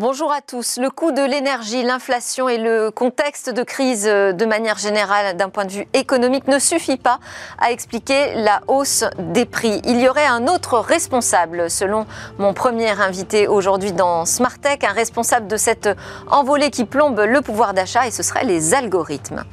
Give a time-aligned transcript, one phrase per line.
[0.00, 0.78] Bonjour à tous.
[0.78, 5.50] Le coût de l'énergie, l'inflation et le contexte de crise euh, de manière générale d'un
[5.50, 7.20] point de vue économique ne suffit pas
[7.58, 9.82] à expliquer la hausse des prix.
[9.84, 12.06] Il y aurait un autre responsable, selon
[12.38, 15.90] mon premier invité aujourd'hui dans Smartech, un responsable de cette
[16.30, 19.44] envolée qui plombe le pouvoir d'achat et ce serait les algorithmes.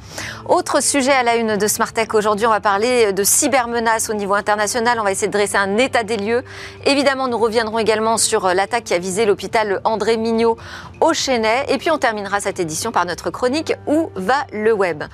[0.48, 4.32] Autre sujet à la une de Smartech aujourd'hui, on va parler de cybermenaces au niveau
[4.32, 4.98] international.
[4.98, 6.42] On va essayer de dresser un état des lieux.
[6.86, 10.16] Évidemment, nous reviendrons également sur l'attaque qui a visé l'hôpital André
[10.46, 11.66] Au Chenet.
[11.68, 15.04] Et puis on terminera cette édition par notre chronique Où va le web?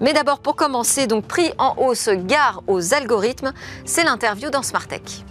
[0.00, 3.52] Mais d'abord, pour commencer, donc prix en hausse, gare aux algorithmes,
[3.84, 5.24] c'est l'interview dans Smartech.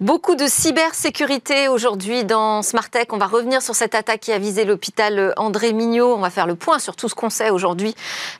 [0.00, 3.12] Beaucoup de cybersécurité aujourd'hui dans Smartech.
[3.12, 6.14] On va revenir sur cette attaque qui a visé l'hôpital André Mignot.
[6.14, 7.94] On va faire le point sur tout ce qu'on sait aujourd'hui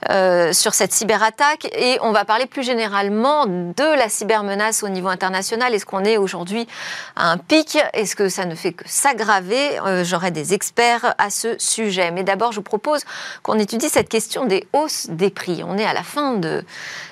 [0.08, 1.66] euh, sur cette cyberattaque.
[1.76, 5.74] Et on va parler plus généralement de la cybermenace au niveau international.
[5.74, 6.66] Est-ce qu'on est aujourd'hui
[7.14, 7.76] à un pic?
[7.92, 9.80] Est-ce que ça ne fait que s'aggraver?
[9.80, 12.10] Euh, J'aurai des experts à ce sujet.
[12.10, 13.04] Mais d'abord, je propose
[13.42, 15.62] qu'on étudie cette question des hausses des prix.
[15.62, 16.64] On est à la fin de,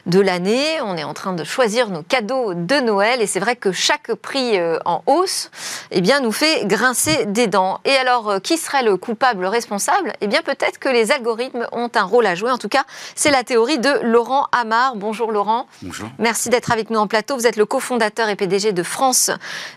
[0.09, 0.81] de l'année.
[0.83, 3.23] On est en train de choisir nos cadeaux de Noël.
[3.23, 5.51] Et c'est vrai que chaque prix euh, en hausse,
[5.91, 7.81] eh bien, nous fait grincer des dents.
[7.85, 10.13] Et alors, euh, qui serait le coupable responsable?
[10.21, 12.51] Eh bien, peut-être que les algorithmes ont un rôle à jouer.
[12.51, 12.85] En tout cas,
[13.15, 14.97] c'est la théorie de Laurent Amar.
[14.97, 15.67] Bonjour Laurent.
[15.83, 16.09] Bonjour.
[16.19, 17.37] Merci d'être avec nous en plateau.
[17.37, 19.31] Vous êtes le cofondateur et PDG de France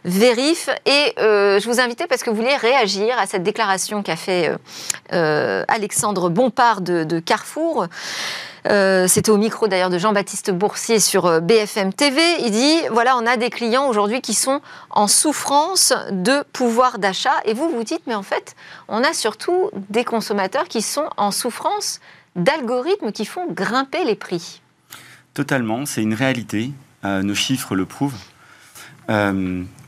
[0.06, 0.70] Vérif.
[0.86, 4.52] Et euh, je vous invitais parce que vous voulez réagir à cette déclaration qu'a fait
[5.12, 7.88] Alexandre Bompard de Carrefour.
[8.67, 12.22] Euh, c'était au micro d'ailleurs de Jean-Baptiste Boursier sur euh, BFM TV.
[12.42, 17.34] Il dit voilà, on a des clients aujourd'hui qui sont en souffrance de pouvoir d'achat.
[17.45, 18.56] Et vous, vous dites mais en fait,
[18.88, 22.00] on a surtout des consommateurs qui sont en souffrance
[22.36, 24.62] d'algorithmes qui font grimper les prix.
[25.34, 26.72] Totalement, c'est une réalité.
[27.04, 28.17] Euh, nos chiffres le prouvent.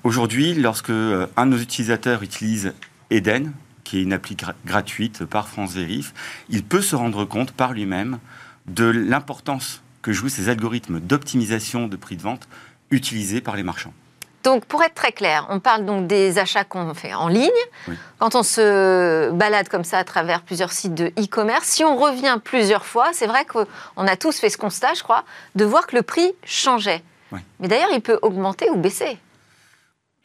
[0.03, 2.73] aujourd'hui, lorsque un de nos utilisateurs utilise
[3.11, 3.53] Eden,
[3.83, 4.35] qui est une appli
[4.65, 6.13] gratuite par France Vérif,
[6.49, 8.19] il peut se rendre compte par lui-même
[8.67, 12.47] de l'importance que jouent ces algorithmes d'optimisation de prix de vente
[12.91, 13.93] utilisés par les marchands.
[14.43, 17.49] Donc, pour être très clair, on parle donc des achats qu'on fait en ligne.
[18.19, 22.37] Quand on se balade comme ça à travers plusieurs sites de e-commerce, si on revient
[22.43, 25.23] plusieurs fois, c'est vrai qu'on a tous fait ce constat, je crois,
[25.55, 27.01] de voir que le prix changeait.
[27.59, 29.17] Mais d'ailleurs, il peut augmenter ou baisser.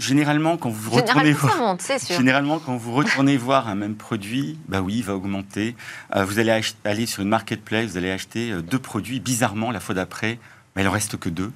[0.01, 1.77] Généralement, quand vous retournez voir,
[2.09, 5.75] généralement quand vous retournez voir un même produit, bah oui, il va augmenter.
[6.15, 9.19] Euh, vous allez aller sur une marketplace, vous allez acheter euh, deux produits.
[9.19, 10.39] Bizarrement, la fois d'après,
[10.77, 11.51] bah, il en reste que deux.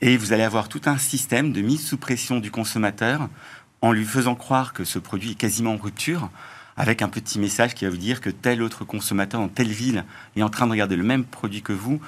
[0.00, 3.28] Et vous allez avoir tout un système de mise sous pression du consommateur
[3.82, 6.30] en lui faisant croire que ce produit est quasiment en rupture,
[6.78, 10.06] avec un petit message qui va vous dire que tel autre consommateur dans telle ville
[10.34, 12.00] est en train de regarder le même produit que vous.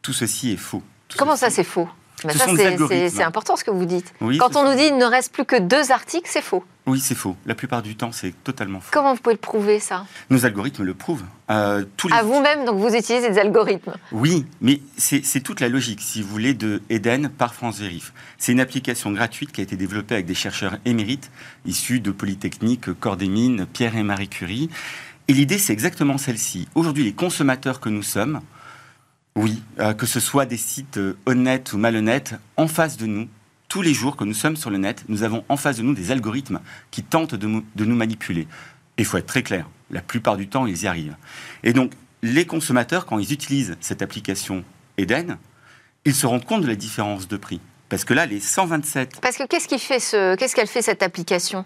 [0.00, 0.82] Tout ceci est faux.
[1.18, 1.90] Comment ça, c'est faux?
[2.28, 4.12] C'est important ce que vous dites.
[4.38, 6.64] Quand on nous dit qu'il ne reste plus que deux articles, c'est faux.
[6.86, 7.36] Oui, c'est faux.
[7.46, 8.88] La plupart du temps, c'est totalement faux.
[8.92, 10.06] Comment vous pouvez le prouver, ça?
[10.30, 11.24] Nos algorithmes le prouvent.
[11.50, 16.22] Euh, À vous-même, donc vous utilisez des algorithmes Oui, mais c'est toute la logique, si
[16.22, 18.12] vous voulez, de Eden par France Vérif.
[18.38, 21.30] C'est une application gratuite qui a été développée avec des chercheurs émérites,
[21.66, 24.70] issus de Polytechnique, Corps des Mines, Pierre et Marie Curie.
[25.28, 26.66] Et l'idée, c'est exactement celle-ci.
[26.74, 28.40] Aujourd'hui, les consommateurs que nous sommes,
[29.36, 33.28] oui, euh, que ce soit des sites euh, honnêtes ou malhonnêtes, en face de nous,
[33.68, 35.94] tous les jours que nous sommes sur le net, nous avons en face de nous
[35.94, 36.60] des algorithmes
[36.90, 38.42] qui tentent de, nous manipuler.
[38.96, 41.16] Et il faut être très clair, la plupart du temps, ils y arrivent.
[41.62, 41.92] Et donc,
[42.22, 44.64] les consommateurs, quand ils utilisent cette application
[44.98, 45.38] Eden,
[46.04, 47.60] ils se rendent compte de la différence de prix.
[47.88, 49.20] Parce que là, les 127...
[49.20, 51.64] Parce que qu'est-ce qu'elle fait cette application?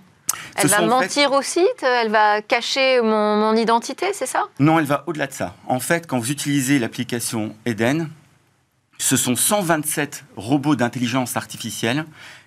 [0.57, 4.49] Elle va mentir au site Elle va cacher mon, identité, c'est ça?
[4.59, 5.55] Non, elle va au-delà de ça.
[5.67, 8.09] En fait, quand vous utilisez l'application Eden,
[8.99, 12.05] ce sont 127 robots d'intelligence artificielle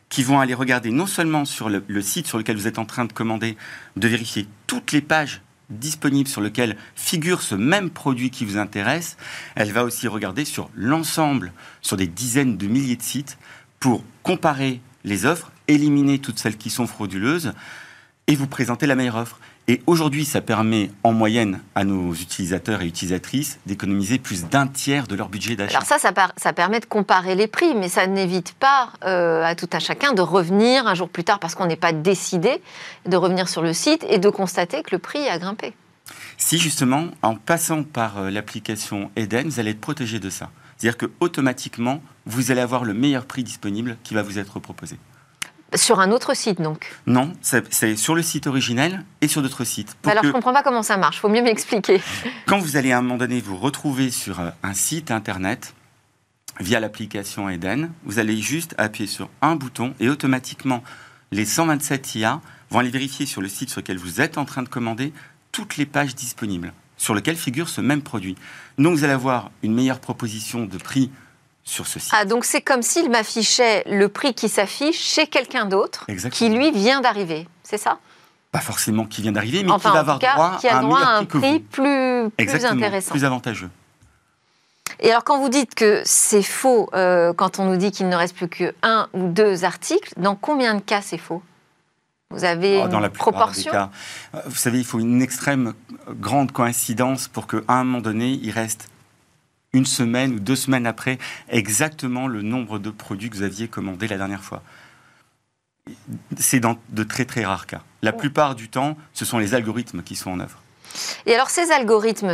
[0.10, 3.06] qui vont aller regarder non seulement sur le, site sur lequel vous êtes en train
[3.06, 3.58] de commander,
[3.96, 9.18] de vérifier toutes les pages disponibles sur lesquelles figure ce même produit qui vous intéresse,
[9.56, 11.52] elle va aussi regarder sur l'ensemble,
[11.82, 13.38] sur des dizaines de milliers de sites,
[13.82, 17.54] pour comparer les offres, éliminer toutes celles qui sont frauduleuses
[18.28, 19.40] et vous présenter la meilleure offre.
[19.70, 25.08] Et aujourd'hui, ça permet en moyenne à nos utilisateurs et utilisatrices d'économiser plus d'un tiers
[25.08, 25.78] de leur budget d'achat.
[25.78, 29.68] Alors ça, ça, permet de comparer les prix, mais ça n'évite pas euh, à tout
[29.74, 32.62] un chacun de revenir un jour plus tard parce qu'on n'est pas décidé,
[33.06, 35.74] de revenir sur le site et de constater que le prix a grimpé.
[36.38, 40.50] Si justement, en passant par euh, l'application Eden, vous allez être protégé de ça.
[40.78, 44.98] C'est-à-dire que automatiquement, vous allez avoir le meilleur prix disponible qui va vous être proposé.
[45.76, 49.98] Sur un autre site, donc Non, c'est sur le site originel et sur d'autres sites.
[50.06, 51.18] Alors, je ne comprends pas comment ça marche.
[51.18, 52.02] Il faut mieux m'expliquer.
[52.46, 55.74] Quand vous allez à un moment donné vous retrouver sur euh, un site Internet,
[56.60, 57.92] via l'application Eden.
[58.04, 60.84] Vous allez juste appuyer sur un bouton et automatiquement,
[61.32, 64.64] les 127 IA vont aller vérifier sur le site sur lequel vous êtes en train
[64.64, 65.14] de commander
[65.52, 68.36] toutes les pages disponibles sur lesquelles figure ce même produit.
[68.78, 71.12] Donc vous allez avoir une meilleure proposition de prix
[71.68, 72.12] sur ce site.
[72.16, 76.72] Ah, donc c'est comme s'il m'affichait le prix qui s'affiche chez quelqu'un d'autre qui lui
[76.72, 78.00] vient d'arriver, c'est ça?
[78.52, 81.02] Pas forcément qui vient d'arriver, mais qui va avoir droit, qui a à un, droit
[81.02, 83.12] à un prix plus, plus intéressant.
[83.12, 83.70] Plus avantageux.
[85.00, 88.16] Et alors, quand vous dites que c'est faux, euh, quand on nous dit qu'il ne
[88.16, 91.44] reste plus qu'un ou deux articles, dans combien de cas c'est faux?
[92.32, 93.90] Vous avez oh, dans la proportion des cas.
[94.36, 95.74] Euh, vous savez, il faut une extrême
[96.10, 98.90] grande coïncidence pour qu'à un moment donné, il reste
[99.78, 101.18] une semaine ou deux semaines après
[101.50, 104.64] exactement le nombre de produits que vous aviez commandé la dernière fois.
[106.38, 107.82] C'est dans de très très rares cas.
[108.02, 110.62] La plupart du temps, ce sont les algorithmes qui sont en œuvre.
[111.26, 112.34] Et alors ces algorithmes,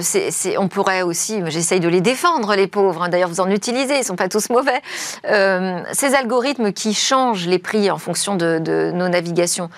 [0.57, 3.09] on pourrait aussi, j'essaye de les défendre, les pauvres, hein.
[3.09, 4.81] d'ailleurs vous en utilisez, ils ne sont pas tous mauvais,
[5.25, 9.69] euh, ces algorithmes qui changent les prix en fonction de, nos navigations,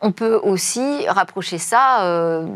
[0.00, 2.46] on peut aussi rapprocher ça euh,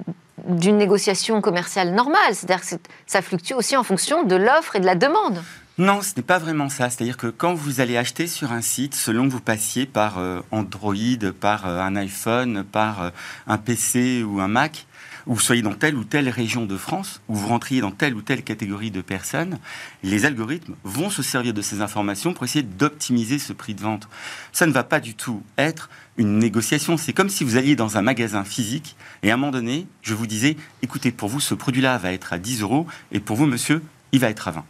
[0.47, 2.77] d'une négociation commerciale normale, c'est-à-dire que
[3.07, 5.43] ça fluctue aussi en fonction de l'offre et de la demande.
[5.79, 6.91] Non, ce n'est pas vraiment ça.
[6.91, 10.41] C'est-à-dire que quand vous allez acheter sur un site, selon que vous passiez par euh,
[10.51, 10.95] Android,
[11.41, 13.13] par un iPhone, par
[13.47, 14.87] un PC ou un Mac,
[15.29, 18.23] ou soyez dans telle ou telle région de France, ou vous rentriez dans telle ou
[18.23, 19.59] telle catégorie de personnes,
[20.03, 24.09] les algorithmes vont se servir de ces informations pour essayer d'optimiser ce prix de vente.
[24.53, 26.97] Ça ne va pas du tout être une négociation.
[26.97, 30.15] C'est comme si vous alliez dans un magasin physique et à un moment donné, je
[30.15, 33.47] vous disais, écoutez, pour vous, ce produit-là va être à 10 euros et pour vous,
[33.47, 33.83] monsieur,
[34.13, 34.65] il va être à 20.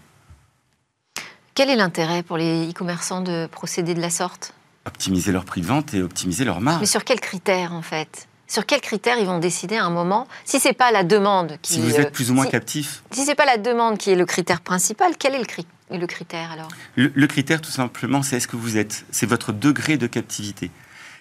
[1.55, 4.55] Quel est l'intérêt pour les e-commerçants de procéder de la sorte?
[4.87, 6.81] Optimiser leur prix de vente et optimiser leur marge.
[6.81, 8.29] Mais sur quels critères en fait?
[8.47, 10.27] Sur quels critères ils vont décider à un moment?
[10.45, 11.75] Si c'est pas la demande qui.
[11.75, 13.03] Si vous êtes plus ou moins captif.
[13.11, 16.69] Si c'est pas la demande qui est le critère principal, quel est le, critère alors?
[16.95, 19.05] Le, critère, tout simplement, c'est est-ce que vous êtes.
[19.11, 20.71] C'est votre degré de captivité.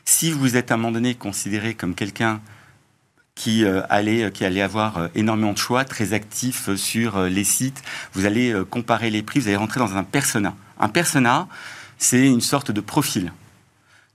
[0.10, 2.40] Si vous êtes à un moment donné considéré comme quelqu'un
[3.36, 7.44] qui, euh, allait, qui allait avoir euh, énormément de choix, très actif euh, sur les
[7.44, 7.84] sites,
[8.14, 10.56] vous allez comparer les prix, vous allez rentrer dans un persona.
[10.80, 11.50] Un persona,
[11.98, 13.34] c'est une sorte de profil.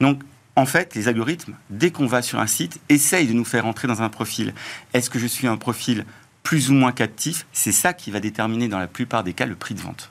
[0.00, 0.23] Donc,
[0.56, 3.87] en fait, les algorithmes, dès qu'on va sur un site, essayent de nous faire entrer
[3.87, 4.55] dans un profil.
[4.94, 6.06] Est-ce que je suis un profil
[6.43, 7.47] plus ou moins captif?
[7.53, 10.11] C'est ça qui va déterminer dans la plupart des cas le prix de vente.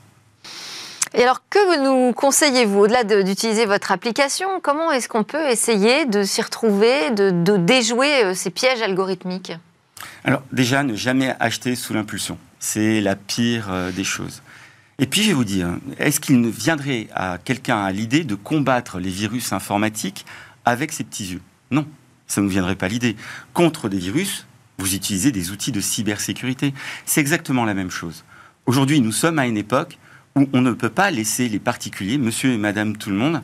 [1.13, 6.23] Et alors, que nous conseillez-vous Au-delà d'utiliser votre application, comment est-ce qu'on peut essayer de
[6.23, 9.51] s'y retrouver, de, déjouer euh, ces pièges algorithmiques?
[10.23, 12.37] Alors, déjà, ne jamais acheter sous l'impulsion.
[12.59, 14.41] C'est la pire euh, des choses.
[14.99, 15.67] Et puis je vais vous dire,
[15.97, 20.25] est-ce qu'il ne viendrait à quelqu'un à l'idée de combattre les virus informatiques
[20.63, 21.41] avec ses petits yeux?
[21.71, 21.87] Non,
[22.27, 23.15] ça ne viendrait pas l'idée.
[23.53, 24.45] Contre des virus,
[24.77, 26.73] vous utilisez des outils de cybersécurité.
[27.05, 28.23] C'est exactement la même chose.
[28.67, 29.97] Aujourd'hui, nous sommes à une époque
[30.35, 33.41] on ne peut pas laisser les particuliers, monsieur et madame tout le monde,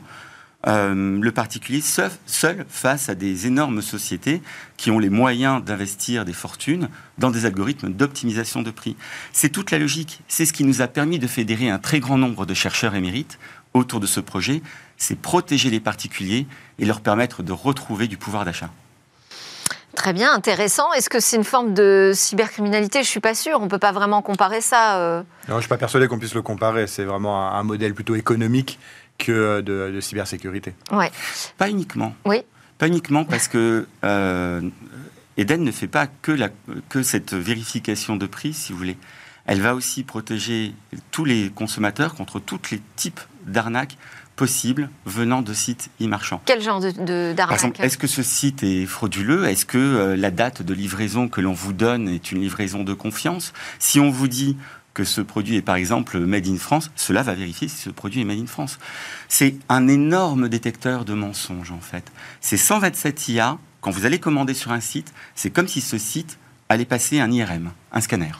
[0.66, 4.42] euh, le particulier seul, face à des énormes sociétés
[4.76, 8.96] qui ont les moyens d'investir des fortunes dans des algorithmes d'optimisation de prix.
[9.32, 10.20] C'est toute la logique.
[10.26, 13.38] C'est ce qui nous a permis de fédérer un très grand nombre de chercheurs émérites
[13.72, 14.62] autour de ce projet.
[14.96, 16.48] C'est protéger les particuliers
[16.80, 18.70] et leur permettre de retrouver du pouvoir d'achat.
[19.98, 20.92] Très bien, intéressant.
[20.92, 22.98] Est-ce que c'est une forme de cybercriminalité?
[22.98, 23.58] Je ne suis pas sûre.
[23.60, 24.98] On ne peut pas vraiment comparer ça.
[24.98, 25.18] Euh.
[25.18, 26.86] Non, je ne suis pas persuadé qu'on puisse le comparer.
[26.86, 28.78] C'est vraiment un modèle plutôt économique
[29.18, 30.72] que de, cybersécurité.
[30.92, 31.10] Ouais.
[31.56, 32.14] Pas uniquement.
[32.26, 32.42] Oui.
[32.78, 34.60] Pas uniquement parce que euh,
[35.36, 36.50] Eden ne fait pas que, la,
[36.88, 38.98] que cette vérification de prix, si vous voulez.
[39.46, 40.74] Elle va aussi protéger
[41.10, 43.98] tous les consommateurs contre tous les types d'arnaques
[44.38, 46.40] possibles venant de sites e-marchands.
[46.46, 49.46] Quel genre de, de Par exemple, est-ce que ce site est frauduleux?
[49.46, 52.94] Est-ce que euh, la date de livraison que l'on vous donne est une livraison de
[52.94, 53.52] confiance?
[53.80, 54.56] Si on vous dit
[54.94, 58.20] que ce produit est par exemple made in France, cela va vérifier si ce produit
[58.20, 58.78] est made in France.
[59.28, 62.04] C'est un énorme détecteur de mensonges en fait.
[62.40, 66.38] C'est 127 IA, quand vous allez commander sur un site, c'est comme si ce site
[66.68, 68.32] allait passer un IRM, un scanner.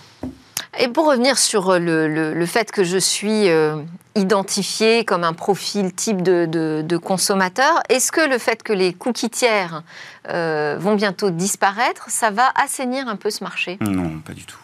[0.78, 3.82] Et pour revenir sur euh, le, fait que je suis euh,
[4.14, 9.82] identifié comme un profil type de, consommateur, est-ce que le fait que les cookies tiers
[10.28, 13.78] euh, vont bientôt disparaître, ça va assainir un peu ce marché?
[13.80, 14.58] Non, pas du tout.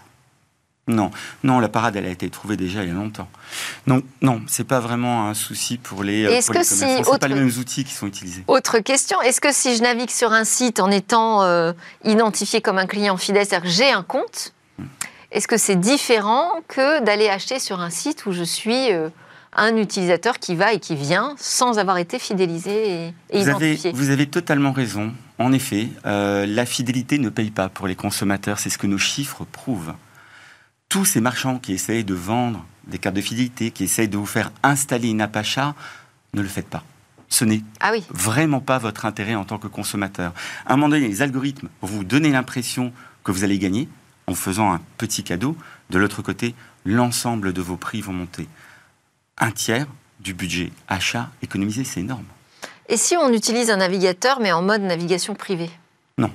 [0.87, 1.11] Non,
[1.43, 3.29] non, la parade, elle a été trouvée déjà il y a longtemps.
[3.87, 6.25] Non, non, c'est pas vraiment un souci pour les.
[6.25, 7.19] Est-ce que si autre...
[7.19, 8.45] pas les mêmes outils qui sont utilisés.
[8.49, 11.73] Autre question, est-ce que si je navigue sur un site en étant euh,
[12.05, 14.85] identifié comme un client fidèle, c'est-à-dire que j'ai un compte, hmm.
[15.35, 19.09] Est-ce que c'est différent que d'aller acheter sur un site où je suis euh,
[19.53, 23.91] un utilisateur qui va et qui vient sans avoir été fidélisé et, vous identifié?
[23.91, 25.13] avez, Vous avez totalement raison.
[25.39, 28.61] En effet, euh, la fidélité ne paye pas pour les consommateurs.
[28.61, 29.95] C'est ce que nos chiffres prouvent
[30.89, 34.27] tous ces marchands qui essayent de vendre des cartes de fidélité, qui essayent de vous
[34.27, 35.75] faire installer une app achat,
[36.35, 36.85] ne le faites pas.
[37.29, 38.05] Ce n'est Ah oui.
[38.11, 40.33] vraiment pas votre intérêt en tant que consommateur.
[40.67, 42.93] À un moment donné, les algorithmes vont vous donner l'impression
[43.25, 43.89] que vous allez gagner
[44.27, 45.57] en faisant un petit cadeau.
[45.91, 46.55] De l'autre côté,
[46.85, 48.49] l'ensemble de vos prix vont monter.
[49.39, 49.87] Un tiers
[50.21, 52.25] du budget achat économisé, c'est énorme.
[52.89, 55.71] Et si on utilise un navigateur, mais en mode navigation privée?
[56.19, 56.31] Non.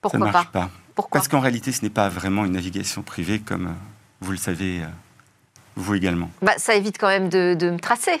[0.00, 0.38] Pourquoi ça ne pas?
[0.38, 0.70] marche pas.
[0.94, 1.18] Pourquoi?
[1.20, 3.72] Parce qu'en réalité, ce n'est pas vraiment une navigation privée comme euh,
[4.20, 4.86] vous le savez, euh,
[5.76, 6.30] vous également.
[6.42, 8.20] bah, Ça évite quand même de, de me tracer.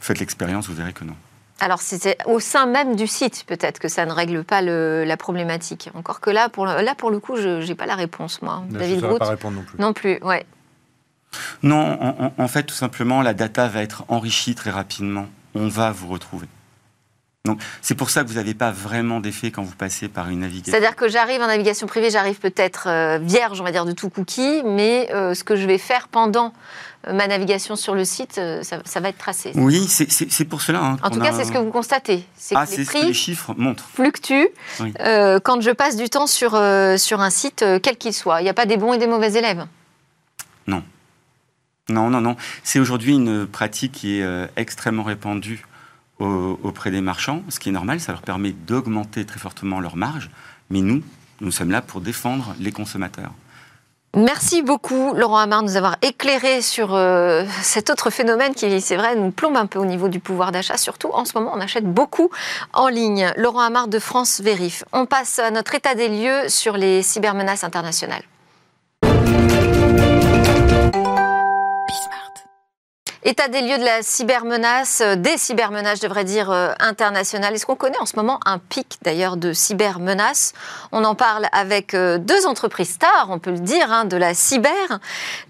[0.00, 1.16] Faites l'expérience, vous verrez que non.
[1.58, 5.16] Alors, c'est au sein même du site, peut-être, que ça ne règle pas le- la
[5.16, 5.88] problématique.
[5.94, 8.62] Encore que là, pour le, là, pour le coup, je n'ai pas la réponse, moi.
[8.68, 9.78] Je ne David saurais Groot pas répondre non plus.
[9.80, 10.44] Non plus, ouais.
[11.62, 15.26] Non, en, en- en fait, tout simplement, la data va être enrichie très rapidement.
[15.54, 16.46] On va vous retrouver.
[17.46, 20.40] Donc, c'est pour ça que vous n'avez pas vraiment d'effet quand vous passez par une
[20.40, 20.72] navigation.
[20.72, 24.10] C'est-à-dire que j'arrive en navigation privée, j'arrive peut-être euh, vierge, on va dire, de tout
[24.10, 26.52] cookie, mais euh, ce que je vais faire pendant
[27.06, 29.52] euh, ma navigation sur le site, ça, ça va être tracé.
[29.54, 30.80] Oui, c'est- pour cela.
[30.82, 32.24] hein, En tout cas, a- c'est ce que vous constatez.
[32.36, 33.88] C'est Ah, que c'est les ce que les prix chiffres montrent.
[33.94, 34.48] fluctuent
[34.80, 34.92] Oui.
[35.00, 38.40] euh, quand je passe du temps sur, euh, sur un site, euh, quel qu'il soit.
[38.40, 39.64] Il n'y a pas des bons et des mauvais élèves.
[41.88, 42.34] Non, non, non.
[42.64, 45.64] C'est aujourd'hui une pratique qui est extrêmement répandue
[46.18, 48.00] auprès des marchands, ce qui est normal.
[48.00, 50.30] Ça leur permet d'augmenter très fortement leur marge.
[50.70, 51.02] Mais nous,
[51.40, 53.32] nous sommes là pour défendre les consommateurs.
[54.16, 58.96] Merci beaucoup, Laurent Hamar, de nous avoir éclairé sur euh, cet autre phénomène qui, c'est
[58.96, 60.78] vrai, nous plombe un peu au niveau du pouvoir d'achat.
[60.78, 62.30] Surtout, en ce moment, on achète beaucoup
[62.72, 63.30] en ligne.
[63.36, 64.84] Laurent Hamar de France Vérif.
[64.94, 68.22] On passe à notre état des lieux sur les cybermenaces internationales.
[73.26, 77.54] État des lieux de la cybermenace, euh, des cybermenaces, je devrais dire, euh, internationales.
[77.54, 80.52] Est-ce qu'on connaît en ce moment un pic d'ailleurs de cybermenaces?
[80.92, 84.32] On en parle avec euh, deux entreprises stars, on peut le dire, hein, de la
[84.32, 85.00] cyber.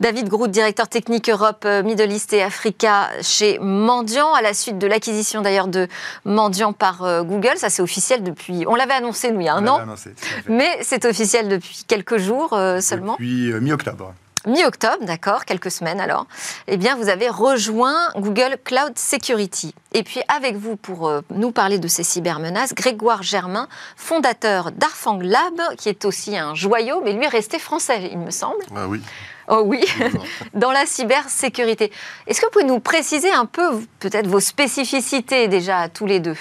[0.00, 4.86] David Groot, directeur technique Europe, Middle East et Africa chez Mendiant, à la suite de
[4.86, 5.86] l'acquisition d'ailleurs de
[6.24, 7.56] Mendiant par Google.
[7.56, 10.14] Ça c'est officiel depuis, on l'avait annoncé nous il y a un an, annoncé,
[10.48, 13.12] mais c'est officiel depuis quelques jours euh, seulement.
[13.12, 14.14] Depuis euh, mi-octobre.
[14.46, 16.26] Mi-octobre, d'accord, quelques semaines alors,
[16.68, 19.74] eh bien, vous avez rejoint Google Cloud Security.
[19.92, 25.18] Et puis, avec vous, pour euh, nous parler de ces cybermenaces, Grégoire Germain, fondateur d'Arfang
[25.20, 28.62] Lab, qui est aussi un joyau, mais lui est resté français, il me semble.
[28.74, 29.02] Ah oui.
[29.48, 29.84] Oh oui,
[30.54, 31.92] dans la cybersécurité.
[32.26, 36.20] Est-ce que vous pouvez nous préciser un peu, peut-être, vos spécificités déjà à tous les
[36.20, 36.36] deux?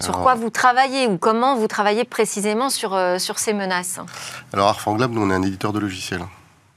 [0.00, 3.98] Sur Alors- quoi vous travaillez ou comment vous travaillez précisément sur, euh, sur ces menaces?
[4.52, 6.22] Alors Arfanglab, nous on est un éditeur de logiciels.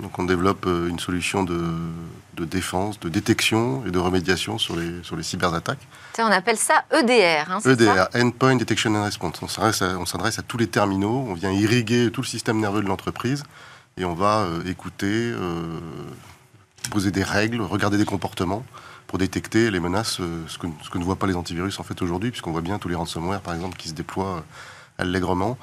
[0.02, 1.62] Donc on développe euh, une solution de,
[2.36, 5.86] de défense, de détection et de remédiation sur les, sur les cyberattaques.
[6.20, 7.52] On appelle ça EDR.
[7.52, 8.08] hein, c'est ça?
[8.14, 9.42] EDR, Endpoint Detection and Response.
[9.42, 12.60] On s'adresse à, on s'adresse à tous les terminaux, on vient irriguer tout le système
[12.60, 13.44] nerveux de l'entreprise
[13.98, 15.80] et on va euh, écouter, euh,
[16.92, 18.64] poser des règles, regarder des comportements
[19.08, 21.84] pour détecter les menaces, euh, ce, que, ce que ne voient pas les antivirus en
[21.84, 24.46] fait aujourd'hui, puisqu'on voit bien tous les ransomware par exemple qui se déploient
[24.98, 25.58] allègrement.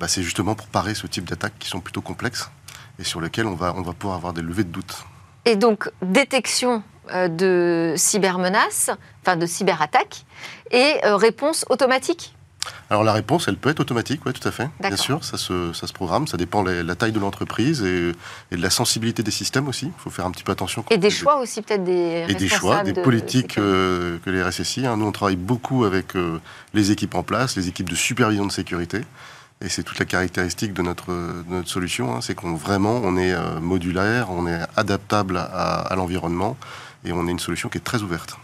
[0.00, 2.50] Bah, c'est justement pour parer ce type d'attaques qui sont plutôt complexes
[2.98, 5.04] et sur lesquelles on va, on va pouvoir avoir des levées de doute.
[5.44, 8.90] Et donc, détection euh, de cybermenaces,
[9.22, 10.24] enfin de cyberattaques,
[10.70, 12.34] et euh, réponse automatique.
[12.90, 14.68] Alors la réponse, elle peut être automatique, oui, tout à fait.
[14.80, 18.12] Bien sûr, ça se, ça se programme, ça dépend de la taille de l'entreprise et,
[18.50, 19.86] et de la sensibilité des systèmes aussi.
[19.86, 20.84] Il faut faire un petit peu attention.
[20.90, 24.42] Et des choix aussi, peut-être des Et des choix, des de politiques euh, que les
[24.42, 24.86] RSSI.
[24.86, 24.98] hein.
[24.98, 26.40] Nous, on travaille beaucoup avec euh,
[26.74, 29.00] les équipes en place, les équipes de supervision de sécurité.
[29.60, 32.20] Et c'est toute la caractéristique de notre, de notre solution, hein.
[32.20, 36.56] c'est qu'on vraiment, on est euh, modulaire, on est adaptable à, à l'environnement
[37.04, 38.38] et on est une solution qui est très ouverte.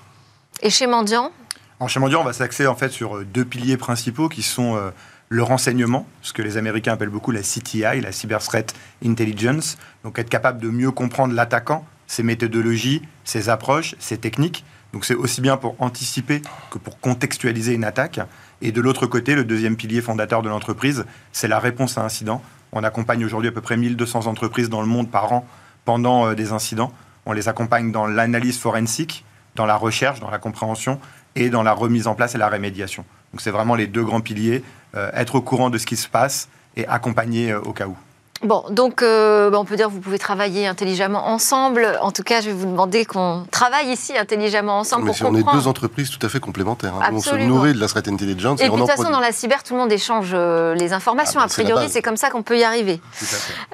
[0.63, 1.31] Et chez Mendiant,
[1.79, 4.77] En chez Mendiant, on va s'axer en fait sur euh, deux piliers principaux qui sont
[4.77, 4.91] euh,
[5.29, 10.19] le renseignement, ce que les Américains appellent beaucoup la CTI, la Cyber Threat Intelligence, donc
[10.19, 14.65] être capable de mieux comprendre l'attaquant, ses méthodologies, ses approches, ses techniques.
[14.93, 18.21] Donc c'est aussi bien pour anticiper que pour contextualiser une attaque.
[18.63, 22.43] Et de l'autre côté, le deuxième pilier fondateur de l'entreprise, c'est la réponse à incident.
[22.73, 25.47] On accompagne aujourd'hui à peu près 1200 entreprises dans le monde par an
[25.85, 26.93] pendant euh, des incidents.
[27.27, 31.01] On les accompagne dans l'analyse forensique, dans la recherche, dans la compréhension
[31.37, 33.05] et dans la remise en place et la rémédiation.
[33.33, 34.63] Donc c'est vraiment les deux grands piliers,
[34.95, 37.97] euh, être au courant de ce qui se passe et accompagner euh, au cas où.
[38.45, 41.99] Bon, donc euh, bah, on peut dire que vous pouvez travailler intelligemment ensemble.
[42.03, 45.25] En tout cas, je vais vous demander qu'on travaille ici intelligemment ensemble Mais pour c'est-
[45.25, 46.93] on est deux entreprises tout à fait complémentaires.
[47.01, 47.09] hein.
[47.13, 49.13] On se nourrit de la Threat Intelligence Et et, puis de toute façon, produit.
[49.15, 51.41] dans la cyber, tout le monde échange euh, les informations.
[51.43, 53.01] Ah bah, a priori, c'est comme ça qu'on peut y arriver.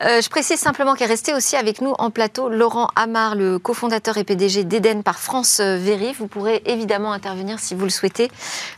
[0.05, 4.19] Euh, je précise simplement qu'est resté aussi avec nous en plateau Laurent Amar, le cofondateur
[4.19, 6.19] et PDG d'Eden par France Vérif.
[6.21, 8.31] Vous pourrez évidemment intervenir si vous le souhaitez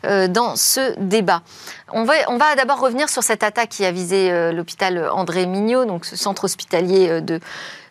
[0.05, 1.43] dans ce débat.
[1.95, 5.82] On va, on va d'abord revenir sur cette attaque qui a visé l'hôpital André Mignot
[5.87, 7.41] Donc ce centre hospitalier de,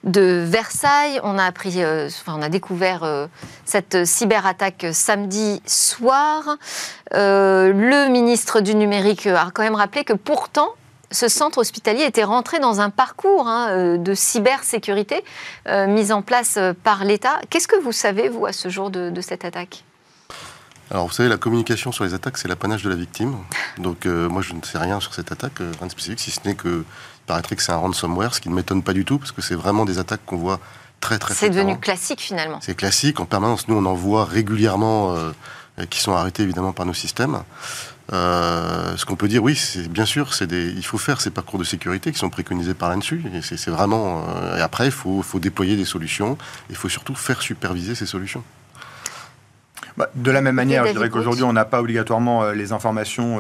[0.04, 1.20] de Versailles.
[1.24, 3.28] On a appris, enfin, on a découvert
[3.66, 6.58] cette cyberattaque samedi soir.
[7.12, 10.70] le ministre du numérique a quand même rappelé que pourtant
[11.12, 15.24] ce centre hospitalier était rentré dans un parcours hein, euh, de cybersécurité
[15.68, 17.40] euh, mis en place euh, par l'État.
[17.50, 19.84] Qu'est-ce que vous savez, vous, à ce jour de, cette attaque?
[20.90, 23.36] Alors, vous savez, la communication sur les attaques, c'est l'apanage de la victime.
[23.78, 26.56] Donc, moi, je ne sais rien sur cette attaque, rien de spécifique, si ce n'est
[26.56, 26.84] que
[27.24, 29.42] il paraîtrait que c'est un ransomware, ce qui ne m'étonne pas du tout, parce que
[29.42, 30.60] c'est vraiment des attaques qu'on voit
[31.00, 32.60] très, très C'est devenu classique, finalement.
[32.62, 33.20] C'est classique.
[33.20, 35.16] En permanence, nous, on en voit régulièrement
[35.90, 37.44] qui sont arrêtés, évidemment, par nos systèmes.
[38.14, 41.30] Euh, ce qu'on peut dire, oui, c'est bien sûr, c'est des, il faut faire ces
[41.30, 43.24] parcours de sécurité qui sont préconisés par là-dessus.
[43.34, 44.26] Et c'est vraiment.
[44.36, 46.38] Euh, et après, il faut, faut, déployer des solutions.
[46.70, 48.44] Il faut surtout faire superviser ces solutions.
[49.98, 53.40] Bah, de la même manière, je dirais qu'aujourd'hui, on n'a pas obligatoirement euh, les informations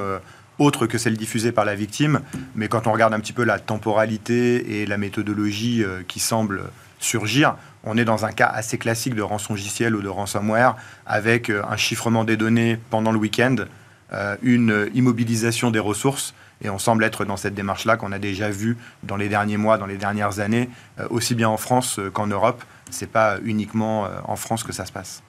[0.61, 2.21] autres que celles diffusées par la victime.
[2.55, 6.63] Mais quand on regarde un petit peu la temporalité et la méthodologie qui semble
[6.99, 10.75] surgir, on est dans un cas assez classique de rançongiciel ou de ransomware
[11.05, 13.55] avec un chiffrement des données pendant le week-end
[14.13, 16.33] euh, une immobilisation des ressources.
[16.61, 19.77] Et on semble être dans cette démarche-là qu'on a déjà vu dans les derniers mois,
[19.77, 22.61] dans les dernières années, euh, aussi bien en France euh, qu'en Europe.
[22.89, 25.23] Ce n'est pas uniquement en France que ça se passe.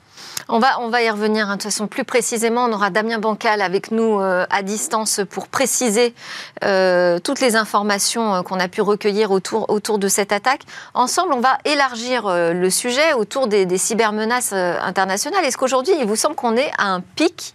[0.48, 2.64] On va, on va y revenir hein, de toute façon plus précisément.
[2.64, 6.14] On aura Damien Bancal avec nous à distance pour préciser
[6.60, 10.62] toutes les informations qu'on a pu recueillir autour, autour de cette attaque.
[10.94, 15.44] Ensemble, on va élargir le sujet autour des, des cybermenaces internationales.
[15.44, 17.54] Est-ce qu'aujourd'hui, il vous semble qu'on est à un pic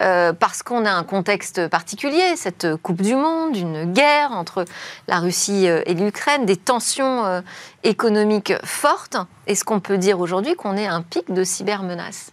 [0.00, 4.64] euh, parce qu'on a un contexte particulier, cette Coupe du Monde, une guerre entre
[5.06, 7.40] la Russie euh, et l'Ukraine, des tensions euh,
[7.82, 9.16] économiques fortes.
[9.46, 12.32] Est-ce qu'on peut dire aujourd'hui qu'on est à un pic de cybermenaces?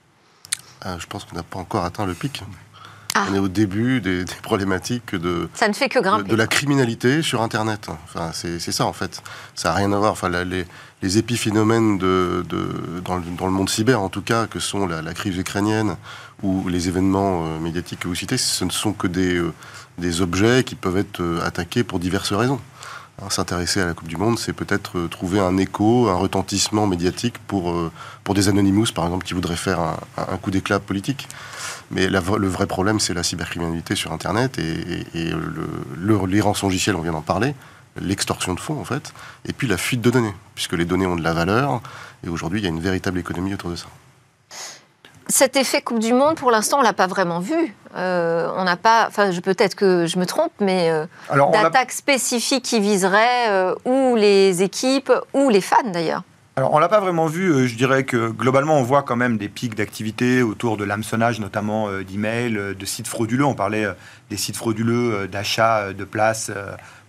[0.85, 2.41] Je pense qu'on n'a pas encore atteint le pic.
[3.15, 3.25] Ah.
[3.29, 7.41] On est au début des, problématiques de, ça ne fait que de, la criminalité sur
[7.41, 7.89] Internet.
[8.05, 9.21] Enfin, c'est ça en fait.
[9.55, 10.13] Ça n'a rien à voir.
[10.13, 10.65] Enfin, les,
[11.01, 12.45] les, épiphénomènes de,
[13.03, 15.97] dans, le, dans, le, monde cyber, en tout cas, que sont la, la crise ukrainienne
[16.43, 19.53] ou les événements euh, médiatiques que vous citez, ce ne sont que des, euh,
[19.97, 22.59] des objets qui peuvent être euh, attaqués pour diverses raisons.
[23.21, 27.35] Hein, s'intéresser à la Coupe du Monde, c'est peut-être trouver un écho, un retentissement médiatique
[27.47, 27.75] pour,
[28.23, 31.27] pour des Anonymous, par exemple, qui voudraient faire un, un coup d'éclat politique.
[31.91, 36.95] Mais le vrai problème, c'est la cybercriminalité sur Internet et, et, le, le, les rançongiciels,
[36.95, 37.55] on vient d'en parler,
[37.99, 39.13] l'extorsion de fonds, en fait,
[39.45, 41.81] et puis la fuite de données, puisque les données ont de la valeur,
[42.25, 43.87] et aujourd'hui, il y a une véritable économie autour de ça.
[45.31, 47.75] Cet effet Coupe du Monde, pour l'instant, on l'a pas vraiment vu.
[47.95, 51.05] Euh, on n'a pas, enfin, peut-être que je me trompe, mais euh,
[51.53, 56.23] d'attaques spécifiques qui viseraient euh, ou les équipes ou les fans d'ailleurs.
[56.55, 57.67] Alors, on l'a pas vraiment vu.
[57.67, 61.89] Je dirais que globalement, on voit quand même des pics d'activité autour de l'hameçonnage, notamment
[62.01, 63.45] d'emails, de sites frauduleux.
[63.45, 63.87] On parlait
[64.31, 66.51] des sites frauduleux d'achat de places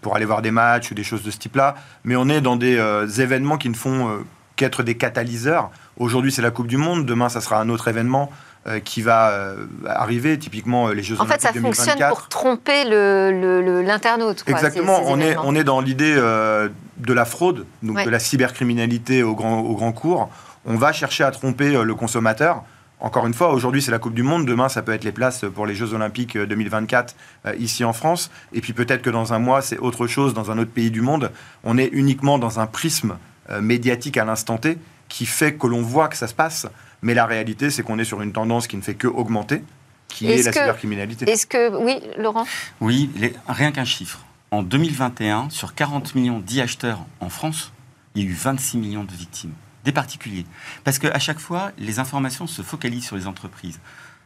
[0.03, 1.75] pour aller voir des matchs ou des choses de ce type-là.
[2.05, 2.77] Mais on est dans des
[3.21, 4.23] événements qui ne font
[4.55, 7.05] qu'être des catalyseurs Aujourd'hui, c'est la Coupe du Monde.
[7.05, 8.33] Demain, ça sera un autre événement
[8.67, 11.51] euh, qui va euh, arriver, typiquement euh, les Jeux Olympiques 2024.
[11.51, 14.43] En fait, ça fonctionne pour tromper l'internaute.
[14.47, 15.03] Exactement.
[15.05, 19.61] on, est, on est dans l'idée de la fraude, donc de la cybercriminalité au grand,
[19.61, 20.31] au grand cours.
[20.65, 22.65] On va chercher à tromper le consommateur.
[23.01, 25.45] Encore une fois, aujourd'hui c'est la Coupe du Monde, demain ça peut être les places
[25.55, 27.15] pour les Jeux Olympiques 2024
[27.59, 30.59] ici en France, et puis peut-être que dans un mois c'est autre chose dans un
[30.59, 31.31] autre pays du monde.
[31.65, 33.17] On est uniquement dans un prisme
[33.61, 34.79] médiatique à l'instant T,
[35.11, 36.67] qui fait que l'on voit que ça se passe,
[37.03, 39.63] mais la réalité, c'est qu'on est sur une tendance qui ne fait que augmenter,
[40.09, 41.29] qui est, la cybercriminalité.
[41.29, 42.47] Est-ce que, oui, Laurent?
[42.81, 43.11] Oui,
[43.47, 44.25] rien qu'un chiffre.
[44.51, 47.73] En 2021, sur 40 millions d'e-acheteurs en France,
[48.15, 49.53] il y a eu 26 millions de victimes,
[49.85, 50.47] des particuliers.
[50.85, 53.79] Parce qu'à chaque fois, les informations se focalisent sur les entreprises.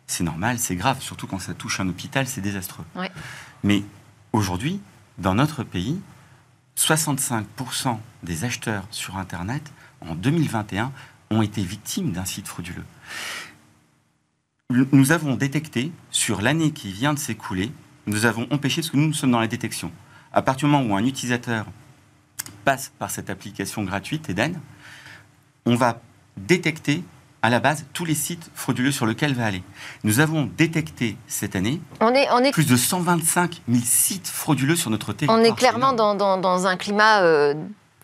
[0.06, 2.84] C'est normal, c'est grave, surtout quand ça touche un hôpital, c'est désastreux.
[3.62, 3.82] Mais
[4.32, 4.80] aujourd'hui,
[5.18, 5.98] dans notre pays,
[6.76, 9.62] 65% des acheteurs sur Internet
[10.08, 10.92] en 2021
[11.30, 12.84] ont été victimes d'un site frauduleux.
[14.70, 17.70] Nous avons détecté, sur l'année qui vient de s'écouler,
[18.06, 19.92] nous avons empêché, parce que nous, nous sommes dans la détection.
[20.32, 21.66] À partir du moment où un utilisateur
[22.64, 24.60] passe par cette application gratuite, Eden,
[25.66, 26.00] on va
[26.36, 27.04] détecter
[27.42, 29.62] à la base tous les sites frauduleux sur lesquels va aller.
[30.02, 32.52] Nous avons détecté cette année on est, on est...
[32.52, 35.38] plus de 125 000 sites frauduleux sur notre territoire.
[35.38, 37.54] On est clairement dans, dans, un climat euh,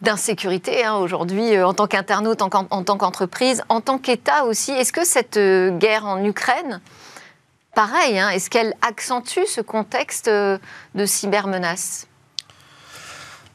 [0.02, 4.72] d'insécurité hein, aujourd'hui euh, en tant qu'internaute, en, tant qu'entreprise, en tant qu'État aussi.
[4.72, 6.80] Est-ce que cette euh, guerre en Ukraine,
[7.74, 10.58] pareil, hein, est-ce qu'elle accentue ce contexte euh,
[10.94, 12.06] de cybermenace?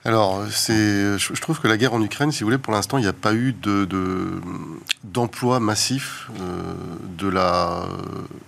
[0.05, 3.01] Alors, c'est, je trouve que la guerre en Ukraine, si vous voulez, pour l'instant, il
[3.01, 3.87] n'y a pas eu de,
[5.03, 6.75] d'emploi massif euh,
[7.17, 7.87] de, la,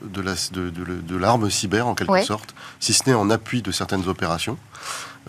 [0.04, 4.08] de, la, de, l'arme cyber, en quelque sorte, si ce n'est en appui de certaines
[4.08, 4.60] opérations.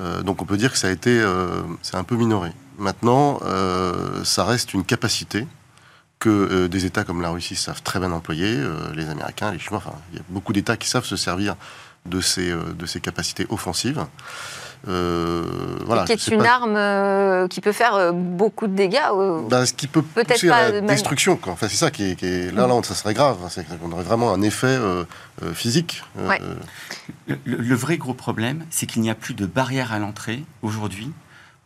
[0.01, 2.53] Euh, donc on peut dire que ça a été, euh, c'est un peu minoré.
[2.79, 3.41] Maintenant,
[4.23, 5.49] ça reste une capacité
[6.21, 8.57] que des États comme la Russie savent très bien employer,
[8.95, 11.57] les Américains, les Chinois, enfin, il y a beaucoup d'États qui savent se servir
[12.07, 14.07] de ces, de ces capacités offensives.
[14.87, 15.45] Euh,
[15.87, 19.01] voilà, qui est une arme euh, qui peut faire euh, beaucoup de dégâts.
[19.49, 21.39] Ben, ce qui peut pousser à la destruction.
[21.47, 23.39] Enfin, c'est ça qui est, là, là, ça serait grave.
[23.83, 24.79] On aurait vraiment un effet
[25.55, 26.03] physique.
[27.45, 31.13] Le, vrai gros problème, c'est qu'il n'y a plus de barrière à l'entrée aujourd'hui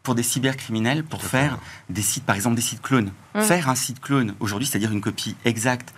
[0.02, 3.12] pour des cybercriminels pour faire des sites, par exemple des sites clones.
[3.34, 3.42] Mmh.
[3.42, 5.94] Faire un site clone aujourd'hui, c'est-à-dire une copie exacte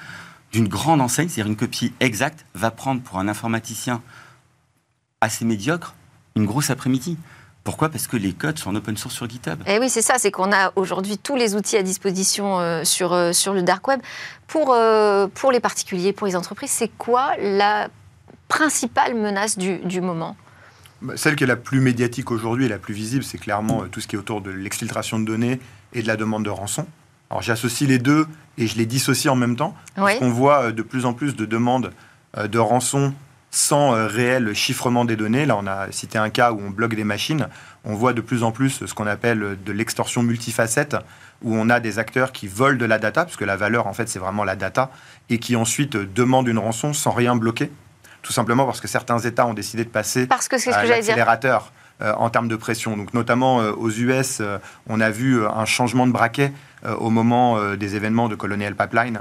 [0.52, 4.02] d'une grande enseigne, c'est-à-dire une copie exacte, va prendre pour un informaticien
[5.22, 5.94] assez médiocre
[6.36, 7.16] une grosse après-midi.
[7.62, 7.88] Pourquoi?
[7.88, 9.60] Parce que les codes sont en open source sur GitHub.
[9.66, 12.84] Et eh oui, c'est ça, c'est qu'on a aujourd'hui tous les outils à disposition euh,
[12.84, 14.00] sur, euh, sur le dark web.
[14.46, 17.88] Pour, euh, pour les particuliers, pour les entreprises, c'est quoi la
[18.48, 20.36] principale menace du, du moment?
[21.00, 24.00] Bah, Celle qui est la plus médiatique aujourd'hui et la plus visible, c'est clairement tout
[24.00, 25.58] ce qui est autour de l'exfiltration de données
[25.94, 26.86] et de la demande de rançon.
[27.30, 28.26] Alors j'associe les deux
[28.58, 31.46] et je les dissocie en même temps, parce qu'on voit de plus en plus de
[31.46, 31.92] demandes
[32.36, 33.14] de rançon
[33.54, 35.46] sans euh, réel chiffrement des données.
[35.46, 37.48] Là, on a cité un cas où on bloque des machines.
[37.84, 40.96] On voit de plus en plus ce qu'on appelle de l'extorsion multifacette,
[41.42, 43.92] où on a des acteurs qui volent de la data, parce que la valeur, en
[43.92, 44.90] fait, c'est vraiment la data,
[45.30, 47.70] et qui ensuite demandent une rançon sans rien bloquer.
[48.22, 52.12] Tout simplement parce que certains États ont décidé de passer parce que à l'accélérateur euh,
[52.14, 52.96] en termes de pression.
[52.96, 54.42] Donc, notamment euh, aux US,
[54.88, 56.52] on a vu un changement de braquet
[56.98, 59.20] au moment des événements de Colonial Pipeline,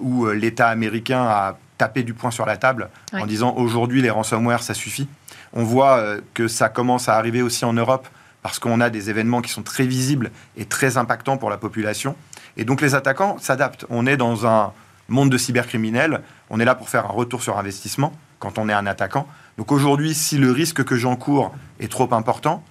[0.00, 4.62] où l'État américain a taper du poing sur la table en disant aujourd'hui les ransomware
[4.62, 5.08] ça suffit.
[5.54, 8.06] On voit euh, que ça commence à arriver aussi en Europe
[8.42, 12.16] parce qu'on a des événements qui sont très visibles et très impactants pour la population.
[12.58, 13.86] Et donc les attaquants s'adaptent.
[13.88, 14.72] On est dans un
[15.08, 18.74] monde de cybercriminels, on est là pour faire un retour sur investissement quand on est
[18.74, 19.26] un attaquant.
[19.56, 22.62] Donc aujourd'hui, si le risque que j'encours est trop important,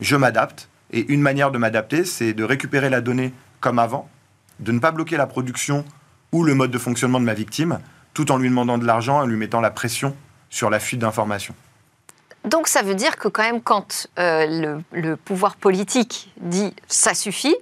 [0.00, 0.68] je m'adapte.
[0.90, 4.08] Et une manière de m'adapter, c'est de récupérer la donnée comme avant,
[4.60, 5.84] de ne pas bloquer la production
[6.32, 7.78] ou le mode de fonctionnement de ma victime,
[8.18, 10.16] tout en lui demandant de l'argent, en lui mettant la pression
[10.50, 11.54] sur la fuite d'informations.
[12.44, 17.54] Donc ça veut dire que quand même quand euh, le, pouvoir politique dit ça suffit,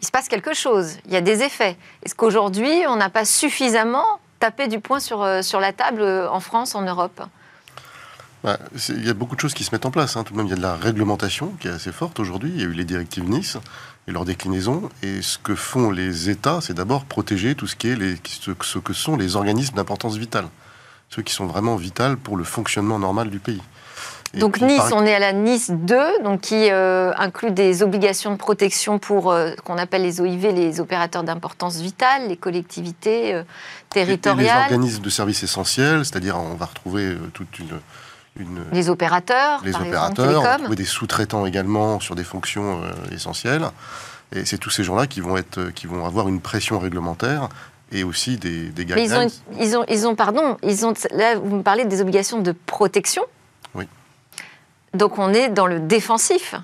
[0.00, 1.76] il se passe quelque chose, il y a des effets.
[2.04, 6.30] Est-ce qu'aujourd'hui on n'a pas suffisamment tapé du poing sur, euh, sur la table euh,
[6.30, 7.20] en France, en Europe?
[8.44, 8.56] Bah,
[8.90, 10.16] il y a beaucoup de choses qui se mettent en place.
[10.16, 10.22] Hein.
[10.22, 12.52] Tout de même, il y a de la réglementation qui est assez forte aujourd'hui.
[12.54, 13.56] Il y a eu les directives Nice
[14.08, 14.88] et leur déclinaison.
[15.02, 18.78] Et ce que font les États, c'est d'abord protéger tout ce, qui est les, ce,
[18.78, 20.46] que sont les organismes d'importance vitale.
[21.10, 23.62] Ceux qui sont vraiment vitaux pour le fonctionnement normal du pays.
[24.34, 28.36] donc Nice, on est à la Nice 2, donc qui euh, inclut des obligations de
[28.36, 33.42] protection pour euh, ce qu'on appelle les OIV, les opérateurs d'importance vitale, les collectivités euh,
[33.88, 34.68] territoriales.
[34.68, 37.78] les organismes de services essentiels, c'est-à-dire on va retrouver toute une
[38.72, 43.66] les opérateurs, les opérateurs, des sous-traitants également sur des fonctions euh, essentielles.
[44.34, 47.48] Et c'est tous ces gens-là qui vont être, qui vont avoir une pression réglementaire
[47.92, 49.26] et aussi des, des ils ont,
[49.58, 50.92] ils ont, ils ont, pardon, ils ont.
[51.12, 53.22] Là, vous me parlez des obligations de protection.
[53.74, 53.88] Oui.
[54.94, 56.54] Donc on est dans le défensif.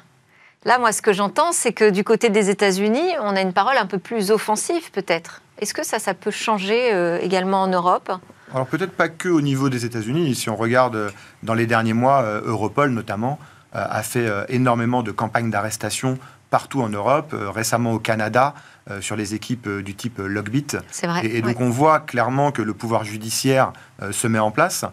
[0.67, 3.77] Là, moi, ce que j'entends, c'est que du côté des États-Unis, on a une parole
[3.77, 5.43] un peu plus offensive, peut-être.
[5.61, 8.11] Est-ce que ça, ça peut changer euh, également en Europe?
[8.55, 10.35] Alors peut-être pas que au niveau des États-Unis.
[10.37, 11.11] Si on regarde euh,
[11.43, 13.38] dans les derniers mois, euh, Europol notamment
[13.75, 16.19] euh, a fait énormément de campagnes d'arrestation
[16.51, 18.55] partout en Europe, récemment au Canada,
[19.01, 20.77] sur les équipes du type Logbit.
[20.93, 21.27] C'est vrai.
[21.27, 23.73] Et, donc on voit clairement que le pouvoir judiciaire
[24.12, 24.85] se met en place.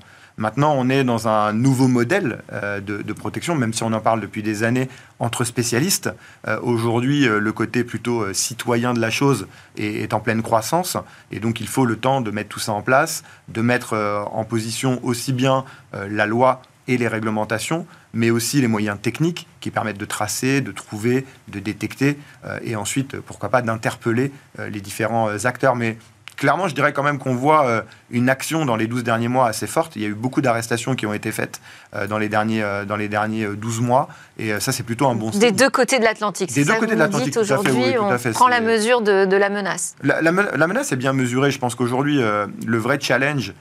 [0.42, 4.22] Maintenant, on est dans un nouveau modèle euh, de, protection, même si on en parle
[4.22, 6.10] depuis des années entre spécialistes.
[6.48, 9.46] Euh, aujourd'hui, euh, le côté plutôt citoyen de la chose
[9.78, 10.98] est, en pleine croissance,
[11.32, 13.96] et donc il faut le temps de mettre tout ça en place, de mettre
[14.32, 19.70] en position aussi bien la loi et les réglementations, mais aussi les moyens techniques qui
[19.70, 22.18] permettent de tracer, de trouver, de détecter,
[22.64, 25.76] et ensuite, pourquoi pas, d'interpeller les différents acteurs.
[25.76, 25.98] Mais
[26.42, 29.48] clairement, je dirais quand même qu'on voit euh, une action dans les 12 derniers mois
[29.48, 29.96] assez forte.
[29.96, 31.62] Il y a eu beaucoup d'arrestations qui ont été faites
[31.96, 34.10] euh, dans les derniers, euh, dans les derniers 12 mois.
[34.40, 35.40] Et ça, c'est plutôt un bon signe.
[35.40, 36.52] Des deux côtés de l'Atlantique.
[36.52, 37.38] Des deux côtés de l'Atlantique.
[37.38, 39.96] Aujourd'hui, on prend la mesure de, la menace.
[40.02, 41.52] La, menace est bien mesurée.
[41.52, 43.54] Je pense qu'aujourd'hui, le vrai challenge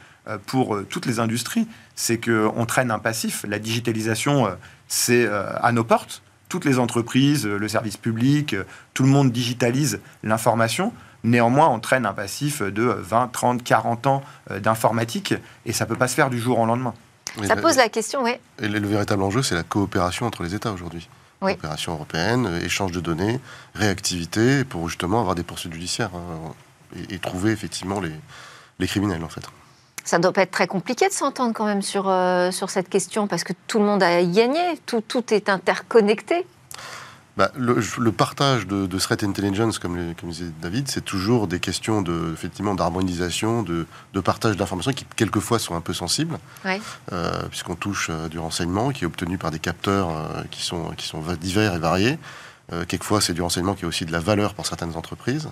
[0.47, 3.45] pour toutes les industries, c'est qu'on traîne un passif.
[3.47, 4.49] La digitalisation,
[4.89, 6.23] c'est à nos portes.
[6.49, 8.57] Toutes les entreprises, le service public,
[8.95, 10.95] tout le monde digitalise l'information.
[11.25, 15.35] Néanmoins, on traîne un passif de 20, 30, 40 ans euh, d'informatique
[15.67, 16.95] et ça ne peut pas se faire du jour au lendemain.
[17.45, 18.33] Ça pose la question, oui.
[18.61, 21.09] Et le, véritable enjeu, c'est la coopération entre les États aujourd'hui.
[21.43, 21.53] Oui.
[21.53, 23.41] Opération européenne, euh, échange de données,
[23.75, 26.53] réactivité, pour justement avoir des poursuites judiciaires hein,
[26.97, 28.13] et, et trouver effectivement les,
[28.79, 29.43] les criminels en fait.
[30.05, 33.27] Ça doit pas être très compliqué de s'entendre quand même sur, euh, sur cette question
[33.27, 36.47] parce que tout le monde a gagné, tout, tout est interconnecté.
[37.41, 42.03] Bah, le, le partage de, de threat intelligence, comme, disait David, c'est toujours des questions
[42.03, 46.83] de, effectivement, d'harmonisation, de, de partage d'informations qui quelquefois sont un peu sensibles, Ouais.
[47.15, 50.91] euh, puisqu'on touche euh, du renseignement qui est obtenu par des capteurs euh, qui, sont,
[50.99, 52.19] qui sont va- divers et variés.
[52.75, 55.49] Euh, quelquefois, c'est du renseignement qui a aussi de la valeur pour certaines entreprises.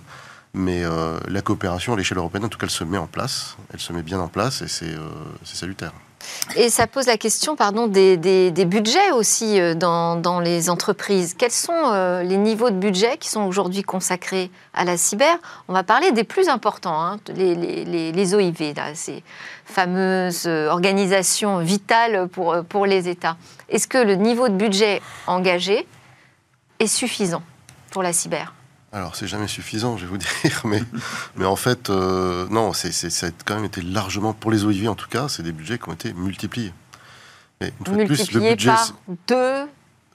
[0.53, 0.83] Mais
[1.27, 3.55] la coopération à l'échelle européenne, en tout cas, elle se met en place.
[3.73, 4.95] Elle se met bien en place et c'est
[5.43, 5.91] salutaire.
[6.55, 7.55] Et ça pose la question
[7.87, 11.33] des, budgets aussi euh, dans, les entreprises.
[11.37, 15.37] Quels sont euh, les niveaux de budget qui sont aujourd'hui consacrés à la cyber?
[15.67, 19.23] On va parler des plus importants, hein, les, OIV, ces
[19.65, 23.37] fameuses euh, organisations vitales pour, pour les États.
[23.69, 25.87] Est-ce que le niveau de budget engagé
[26.79, 27.43] est suffisant
[27.91, 28.53] pour la cyber?
[28.91, 30.81] Alors, c'est jamais suffisant, je vais vous dire, mais,
[31.35, 34.63] mais en fait, euh, non, c'est, c'est- ça a quand même été largement, pour les
[34.65, 36.73] OIV en tout cas, c'est des budgets qui ont été multipliés.
[37.61, 38.93] Et une fois de plus, le budget, par
[39.27, 39.65] deux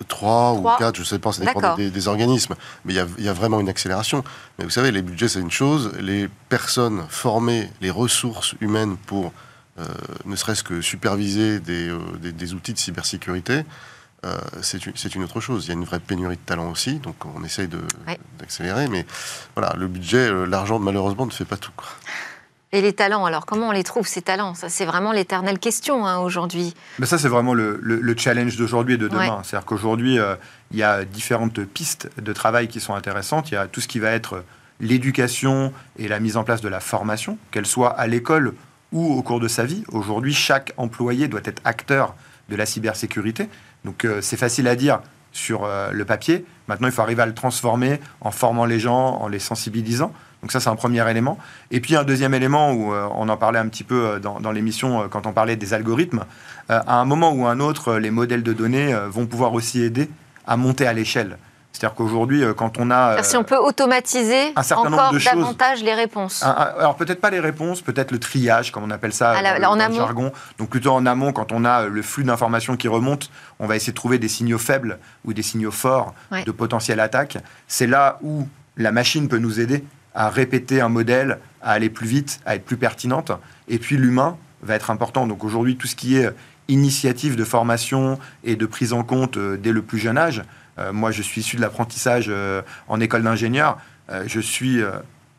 [0.09, 0.77] 3 ou Trois.
[0.79, 3.25] 4, je ne sais pas, ça dépend des, des organismes, mais il y a, il
[3.25, 4.25] y a vraiment une accélération.
[4.59, 9.33] Mais vous savez, les budgets, c'est une chose, les personnes formées, les ressources humaines pour
[9.79, 9.85] euh,
[10.25, 13.63] ne serait-ce que superviser des, euh, des- des outils de cybersécurité,
[14.25, 15.65] euh, c'est une, autre chose.
[15.67, 17.69] Il y a une vraie pénurie de talent aussi, donc on essaye
[18.09, 18.19] Ouais.
[18.39, 19.05] d'accélérer, mais
[19.55, 21.73] voilà, le budget, euh, l'argent, malheureusement, ne fait pas tout.
[21.77, 21.87] quoi.
[22.73, 24.55] Et les talents, alors comment on les trouve, ces talents?
[24.55, 26.75] Ça, c'est vraiment l'éternelle question hein, aujourd'hui.
[26.99, 29.29] Mais ça, c'est vraiment le, le- le challenge d'aujourd'hui et de demain.
[29.37, 29.43] Ouais.
[29.45, 30.35] C'est-à-dire qu'aujourd'hui, euh,
[30.73, 33.53] il y a différentes pistes de travail qui sont intéressantes.
[33.53, 34.43] Il y a tout ce qui va être
[34.81, 38.55] l'éducation et la mise en place de la formation, qu'elle soit à l'école
[38.91, 39.85] ou au cours de sa vie.
[39.93, 42.15] Aujourd'hui, chaque employé doit être acteur
[42.49, 43.49] de la cybersécurité.
[43.85, 45.01] Donc, euh, c'est facile à dire
[45.33, 46.45] sur euh, le papier.
[46.69, 50.13] Maintenant, il faut arriver à le transformer en formant les gens, en les sensibilisant.
[50.43, 51.39] Donc ça, c'est un premier élément.
[51.71, 54.53] Et puis un deuxième élément où euh, on en parlait un petit peu dans, dans
[54.53, 56.25] l'émission quand on parlait des algorithmes.
[56.69, 60.09] À un moment ou un autre, les modèles de données vont pouvoir aussi aider
[60.47, 61.39] à monter à l'échelle.
[61.75, 63.21] C'est-à-dire qu'aujourd'hui, euh, quand on a...
[63.25, 65.35] si on peut automatiser un certain nombre encore de choses.
[65.35, 66.43] davantage les réponses.
[66.45, 69.43] un- un- alors peut-être pas les réponses, peut-être le triage, comme on appelle ça Ah,
[69.59, 69.97] dans en dans le amont.
[69.97, 70.33] jargon.
[70.59, 73.93] Donc plutôt en amont, quand on a le flux d'informations qui remonte, on va essayer
[73.93, 76.45] de trouver des signaux faibles ou des signaux forts Ouais.
[76.45, 77.39] de potentielle attaque.
[77.67, 79.85] C'est là où la machine peut nous aider
[80.15, 83.33] à répéter un modèle, à aller plus vite, à être plus pertinente.
[83.67, 85.27] Et puis l'humain va être important.
[85.27, 86.31] Donc aujourd'hui, tout ce qui est
[86.69, 90.43] initiative de formation et de prise en compte euh, dès le plus jeune âge.
[90.79, 93.79] Euh, moi, je suis issu de l'apprentissage euh, en école d'ingénieur.
[94.11, 94.81] Euh, je suis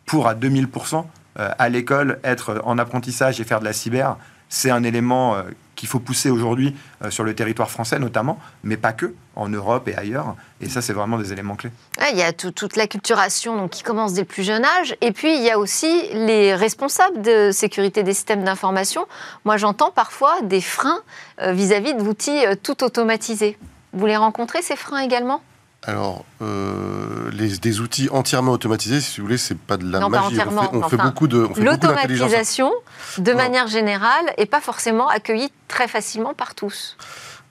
[0.06, 1.06] pour à 2000%
[1.38, 4.18] euh, à l'école être en apprentissage et faire de la cyber.
[4.48, 5.36] C'est un élément
[5.74, 6.76] qu'il faut pousser aujourd'hui
[7.10, 10.36] sur le territoire français notamment, mais pas que, en Europe et ailleurs.
[10.62, 11.72] Et ça, c'est vraiment des éléments clés.
[12.00, 14.96] Ouais, il y a tout- toute l'acculturation donc, qui commence dès le plus jeune âge.
[15.02, 19.08] Et puis, il y a aussi les responsables de sécurité des systèmes d'information.
[19.46, 21.02] Moi, j'entends parfois des freins
[21.42, 23.58] vis-à-vis d'outils euh, tout automatisés.
[23.96, 25.42] Vous les rencontrez, ces freins également?
[25.84, 30.10] Alors, euh, les, des outils entièrement automatisés, si vous voulez, c'est pas de la Non,
[30.10, 30.26] magie.
[30.28, 32.72] entièrement, on fait, on beaucoup de, L'automatisation,
[33.20, 33.38] de Non.
[33.38, 36.98] manière générale, n'est pas forcément accueillie très facilement par tous.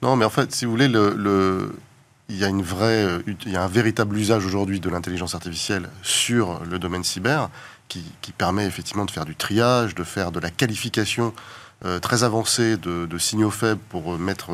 [0.01, 1.73] Non, mais en fait, si vous voulez, le, le-
[2.27, 5.33] il y a une vraie, euh, il y a un véritable usage aujourd'hui de l'intelligence
[5.35, 7.49] artificielle sur le domaine cyber
[7.87, 11.33] qui, qui permet effectivement de faire du triage, de faire de la qualification
[11.85, 14.49] euh, très avancée de, de signaux faibles pour mettre,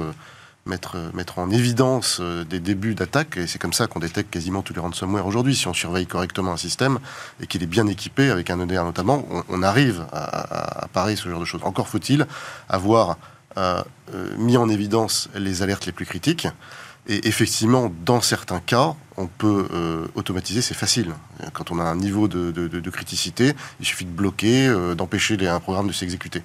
[0.65, 3.38] mettre, euh, mettre en évidence euh, des débuts d'attaque.
[3.38, 5.56] Et c'est comme ça qu'on détecte quasiment tous les ransomware aujourd'hui.
[5.56, 7.00] Si on surveille correctement un système
[7.41, 11.30] et qu'il est bien équipé, avec un EDR notamment, on, arrive à, à- parer ce
[11.30, 11.62] genre de choses.
[11.63, 12.28] Encore faut-il
[12.67, 13.17] avoir
[13.58, 13.82] euh,
[14.38, 16.47] mis en évidence les alertes les plus critiques.
[17.08, 21.13] Et effectivement, dans certains cas, on peut euh, automatiser, c'est facile.
[21.53, 24.95] Quand on a un niveau de, de- de- de criticité, il suffit de bloquer, euh,
[24.95, 26.43] d'empêcher les- un programme de s'exécuter.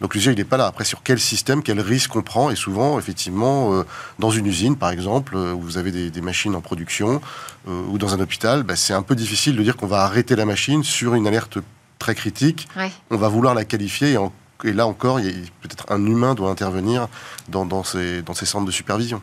[0.00, 0.66] Donc le sujet, il n'est pas là.
[0.66, 2.50] Après, sur quel système, quel risque on prend?
[2.50, 3.82] Et souvent, effectivement, euh,
[4.18, 7.20] dans une usine, par exemple, où vous avez des, des machines en production,
[7.68, 10.36] euh, ou dans un hôpital, bah, c'est un peu difficile de dire qu'on va arrêter
[10.36, 11.58] la machine sur une alerte
[11.98, 12.92] très critique Ouais.
[13.10, 14.32] on va vouloir la qualifier et, en-
[14.64, 15.16] et là encore,
[15.62, 17.08] peut-être un humain doit intervenir
[17.48, 19.20] dans, dans ces, dans ces centres de supervision.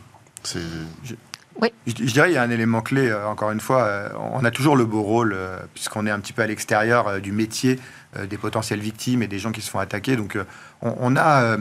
[1.86, 4.50] Je, dirais il y a un élément clé, euh, encore une fois, euh, on a
[4.50, 7.78] toujours le beau rôle, euh, puisqu'on est un petit peu à l'extérieur du métier
[8.28, 10.16] des potentielles victimes et des gens qui se font attaquer.
[10.16, 10.38] Donc
[10.80, 11.58] on, a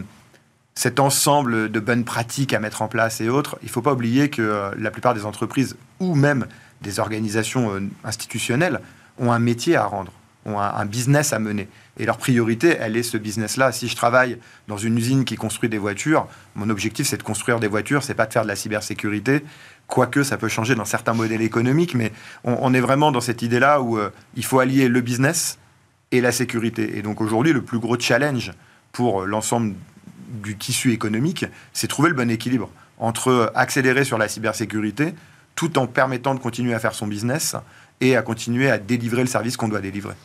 [0.73, 3.58] cet ensemble de bonnes pratiques à mettre en place et autres.
[3.62, 6.45] Il ne faut pas oublier que la plupart des entreprises, ou même
[6.81, 7.73] des organisations
[8.05, 8.79] institutionnelles,
[9.17, 10.13] ont un métier à rendre.
[10.45, 11.67] ont un, business à mener.
[11.97, 13.73] Et leur priorité, elle est ce business-là.
[13.73, 14.38] Si je travaille
[14.69, 18.13] dans une usine qui construit des voitures, mon objectif, c'est de construire des voitures, c'est
[18.13, 19.43] pas de faire de la cybersécurité.
[19.88, 22.12] Quoique ça peut changer dans certains modèles économiques, mais
[22.43, 25.60] on, est vraiment dans cette idée-là où euh, il faut allier le business
[26.12, 26.98] et la sécurité.
[26.98, 28.52] Et donc aujourd'hui, le plus gros challenge
[28.91, 29.76] pour euh, l'ensemble
[30.43, 35.13] du tissu économique, c'est trouver le bon équilibre entre euh, accélérer sur la cybersécurité
[35.54, 37.56] tout en permettant de continuer à faire son business
[38.02, 40.15] et à continuer à délivrer le service qu'on doit délivrer.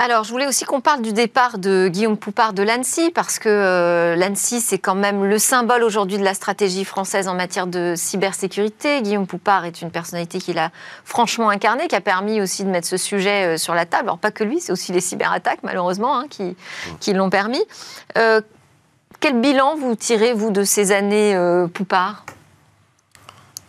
[0.00, 3.48] Alors, je voulais aussi qu'on parle du départ de Guillaume Poupard de l'ANSI, parce que
[3.48, 9.02] euh, c'est quand même le symbole aujourd'hui de la stratégie française en matière de cybersécurité.
[9.02, 10.70] Guillaume Poupard est une personnalité qui l'a
[11.04, 14.04] franchement incarné, qui a permis aussi de mettre ce sujet euh, sur la table.
[14.04, 17.64] Alors, pas que lui, c'est aussi les cyberattaques, malheureusement, hein, qui, l'ont permis.
[18.18, 18.40] Euh,
[19.18, 21.36] quel bilan vous tirez, vous, de ces années
[21.74, 22.24] Poupard?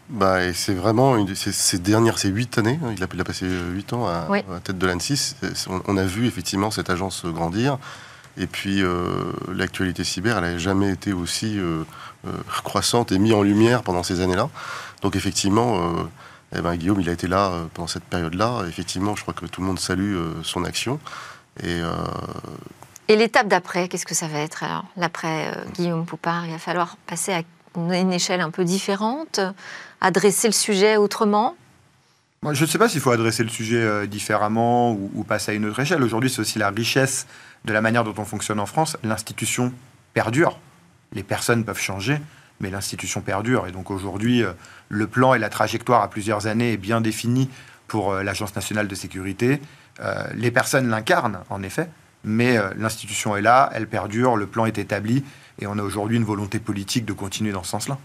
[0.09, 3.93] Bah, c'est vraiment ces, dernières, ces huit années, hein, il, a, il a passé huit
[3.93, 5.35] ans à, la tête de l'ANSI.
[5.87, 7.77] On, a vu effectivement cette agence grandir.
[8.37, 11.83] Et puis euh, l'actualité cyber, elle n'a jamais été aussi euh,
[12.25, 12.31] euh,
[12.63, 14.49] croissante et mise en lumière pendant ces années-là.
[15.03, 15.79] Donc effectivement,
[16.55, 18.63] eh ben, Guillaume, il a été là pendant cette période-là.
[18.67, 20.99] Effectivement, je crois que tout le monde salue son action.
[21.63, 21.81] Et,
[23.07, 24.85] et l'étape d'après, qu'est-ce que ça va être alors?
[24.97, 27.43] L'après Guillaume Poupard, il va falloir passer à
[27.77, 29.39] une échelle un peu différente
[30.01, 31.55] adresser le sujet autrement
[32.43, 35.65] Je ne sais pas s'il faut adresser le sujet euh, différemment ou, passer à une
[35.65, 36.03] autre échelle.
[36.03, 37.27] Aujourd'hui, c'est aussi la richesse
[37.65, 38.97] de la manière dont on fonctionne en France.
[39.03, 39.73] L'institution
[40.13, 40.59] perdure.
[41.13, 42.19] Les personnes peuvent changer,
[42.59, 43.67] mais l'institution perdure.
[43.67, 44.53] Et donc aujourd'hui, euh,
[44.89, 47.49] le plan et la trajectoire à plusieurs années est bien défini
[47.87, 49.61] pour euh, l'Agence nationale de sécurité.
[50.33, 51.89] les personnes l'incarnent, en effet,
[52.23, 55.25] mais l'institution est là, elle perdure, le plan est établi,
[55.59, 57.97] et on a aujourd'hui une volonté politique de continuer dans ce sens-là.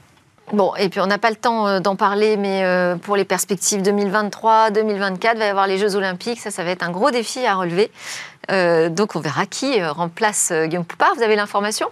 [0.52, 3.24] Bon, et puis on n'a pas le temps euh, d'en parler, mais euh, pour les
[3.24, 6.40] perspectives 2023, 2024, il va y avoir les Jeux Olympiques.
[6.40, 7.90] Ça, ça va être un gros défi à relever.
[8.50, 11.14] Euh, donc on verra qui remplace Guillaume Poupard.
[11.16, 11.88] Vous avez l'information?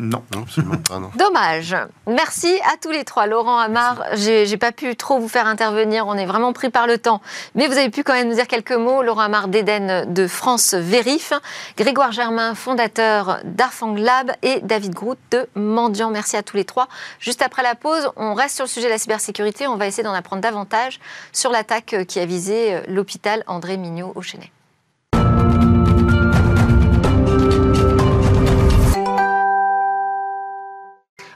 [0.00, 0.98] Non, absolument pas.
[0.98, 1.10] Non.
[1.14, 1.76] Dommage.
[2.06, 3.26] Merci à tous les trois.
[3.26, 6.06] Laurent Amar, j'ai pas pu trop vous faire intervenir.
[6.06, 7.20] On est vraiment pris par le temps.
[7.54, 9.02] Mais vous avez pu quand même nous dire quelques mots.
[9.02, 11.34] Laurent Amar d'Eden de France Vérif,
[11.76, 16.10] Grégoire Germain, fondateur d'Arfang Lab et David Groot de Mendiant.
[16.10, 16.88] Merci à tous les trois.
[17.18, 19.66] Juste après la pause, on reste sur le sujet de la cybersécurité.
[19.66, 20.98] On va essayer d'en apprendre davantage
[21.32, 24.50] sur l'attaque qui a visé l'hôpital André Mignot au Chenet.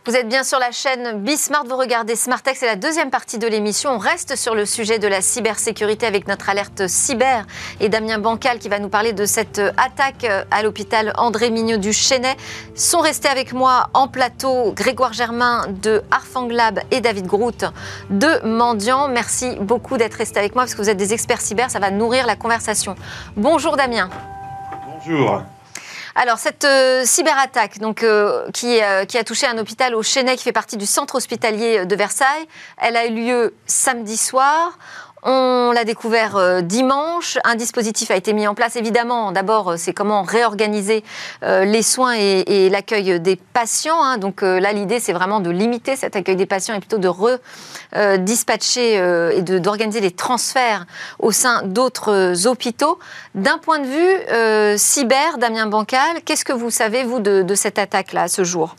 [0.06, 3.46] Vous êtes bien sur la chaîne Bismart, vous regardez Smartex, c'est la deuxième partie de
[3.46, 3.92] l'émission.
[3.92, 7.46] On reste sur le sujet de la cybersécurité avec notre alerte cyber
[7.80, 11.94] et Damien Bancal qui va nous parler de cette attaque à l'hôpital André Mignot du
[11.94, 12.36] Chenet.
[12.74, 17.64] Sont restés avec moi en plateau Grégoire Germain de Arfang Lab et David Groot
[18.10, 19.08] de Mendiant.
[19.08, 21.90] Merci beaucoup d'être restés avec moi parce que vous êtes des experts cyber, ça va
[21.90, 22.94] nourrir la conversation.
[23.38, 24.10] Bonjour Damien.
[24.86, 25.44] Bonjour.
[26.16, 30.36] Alors, cette euh, cyberattaque donc, euh, qui, euh, qui, a touché un hôpital au Chênay,
[30.36, 32.46] qui fait partie du centre hospitalier de Versailles,
[32.78, 34.78] elle a eu lieu samedi soir.
[35.26, 37.38] On l'a découvert euh, dimanche.
[37.44, 38.76] Un dispositif a été mis en place.
[38.76, 41.02] Évidemment, d'abord, euh, c'est comment réorganiser
[41.42, 44.02] euh, les soins et, l'accueil des patients.
[44.02, 44.18] Hein.
[44.18, 48.94] Donc là, l'idée, c'est vraiment de limiter cet accueil des patients et plutôt de redispatcher
[49.36, 50.86] et d'organiser les transferts
[51.18, 52.98] au sein d'autres hôpitaux.
[53.34, 57.78] D'un point de vue cyber, Damien Bancal, qu'est-ce que vous savez, vous, de, de cette
[57.78, 58.76] attaque-là, ce jour?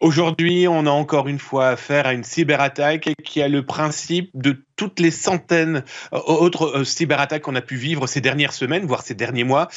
[0.00, 4.62] Aujourd'hui, on a encore une fois affaire à une cyberattaque qui a le principe de
[4.78, 9.14] toutes les centaines euh, euh, cyberattaques qu'on a pu vivre ces dernières semaines, voire ces
[9.14, 9.68] derniers mois.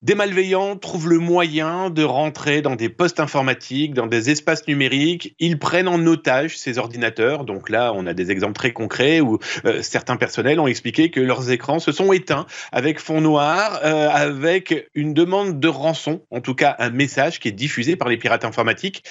[0.00, 5.36] Des malveillants trouvent le moyen de rentrer dans des postes informatiques, dans des espaces numériques.
[5.38, 7.44] Ils prennent en otage ces ordinateurs.
[7.44, 11.20] Donc là, on a des exemples très concrets où euh, certains personnels ont expliqué que
[11.20, 16.56] leurs écrans se sont éteints avec fond noir, avec une demande de rançon, en tout
[16.56, 19.04] cas un message qui est diffusé par les pirates informatiques.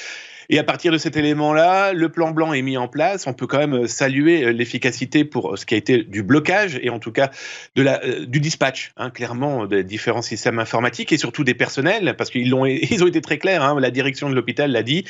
[0.53, 3.25] Et à partir de cet élément-là, le plan blanc est mis en place.
[3.25, 6.89] On peut quand même saluer euh, l'efficacité pour ce qui a été du blocage et
[6.89, 7.31] en tout cas
[7.77, 12.53] euh, du dispatch, hein, clairement, des différents systèmes informatiques et surtout des personnels, parce qu'ils
[12.53, 13.63] ont, été très clairs.
[13.63, 15.05] Hein, la direction de l'hôpital l'a dit.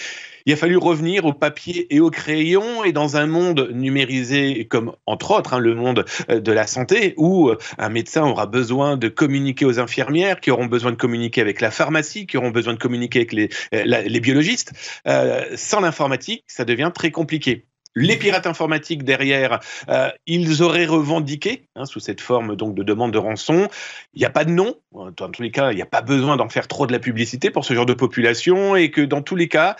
[0.45, 4.93] Il a fallu revenir au papier et au crayon et dans un monde numérisé comme
[5.06, 9.08] entre autres hein, le monde euh, de la santé où un médecin aura besoin de
[9.08, 12.80] communiquer aux infirmières, qui auront besoin de communiquer avec la pharmacie, qui auront besoin de
[12.80, 14.73] communiquer avec les, biologistes.
[15.08, 17.65] Euh, sans l'informatique, ça devient très compliqué.
[17.94, 19.60] Les pirates informatiques derrière,
[19.90, 23.67] euh, ils auraient revendiqué hein, sous cette forme donc de demande de rançon.
[24.13, 24.75] Il n'y a pas de nom.
[24.94, 27.52] Dans tous les cas, il n'y a pas besoin d'en faire trop de la publicité
[27.52, 29.75] pour ce genre de population et que dans tous les cas,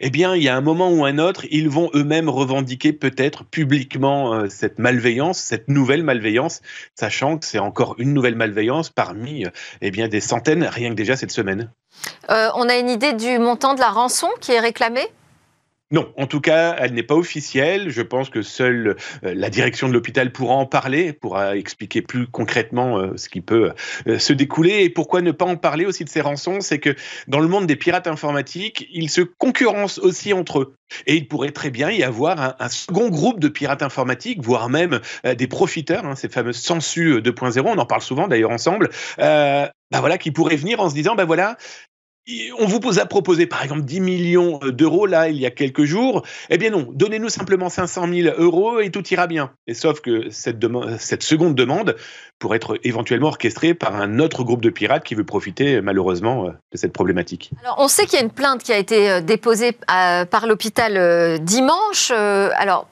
[0.00, 3.44] eh bien, il y a un moment ou un autre, ils vont eux-mêmes revendiquer peut-être
[3.44, 6.60] publiquement euh, cette malveillance, cette nouvelle malveillance,
[6.94, 9.44] sachant que c'est encore une nouvelle malveillance parmi
[9.80, 11.70] eh bien, des centaines, rien que déjà cette semaine.
[12.28, 15.08] on a une idée du montant de la rançon qui est réclamée?
[15.92, 17.90] Non, en tout cas, elle n'est pas officielle.
[17.90, 22.26] Je pense que seule euh, la direction de l'hôpital pourra en parler, pourra expliquer plus
[22.26, 23.72] concrètement euh, ce qui peut
[24.08, 24.82] euh, se découler.
[24.82, 26.60] Et pourquoi ne pas en parler aussi de ces rançons?
[26.60, 26.96] C'est que
[27.28, 30.74] dans le monde des pirates informatiques, ils se concurrencent aussi entre eux.
[31.06, 35.00] Et il pourrait très bien y avoir un, second groupe de pirates informatiques, voire même
[35.24, 40.16] des profiteurs, hein, ces fameuses sensus 2.0, on en parle souvent d'ailleurs ensemble, bah voilà,
[40.16, 41.56] qui pourraient venir en se disant, ben voilà,
[42.58, 46.22] on vous a proposé par exemple 10 millions d'euros là il y a quelques jours.
[46.50, 49.52] Eh bien non, donnez-nous simplement 500 000 euros et tout ira bien.
[49.72, 50.64] Sauf que cette,
[50.98, 51.96] cette seconde demande
[52.38, 56.50] pourrait être éventuellement orchestrée par un autre groupe de pirates qui veut profiter malheureusement euh,
[56.72, 57.50] de cette problématique.
[57.62, 60.46] Alors on sait qu'il y a une plainte qui a été euh, déposée euh, par
[60.46, 62.10] l'hôpital dimanche.
[62.10, 62.88] Alors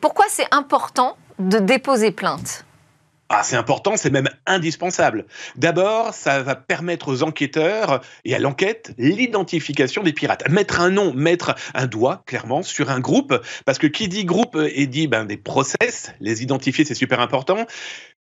[0.00, 2.64] pourquoi c'est important de déposer plainte?
[3.32, 5.24] Ah, c'est important, c'est même indispensable.
[5.54, 10.48] D'abord, ça va permettre aux enquêteurs et à l'enquête l'identification des pirates.
[10.50, 14.58] Mettre un nom, mettre un doigt clairement sur un groupe, parce que qui dit groupe
[14.74, 17.66] et dit ben, des process, les identifier c'est super important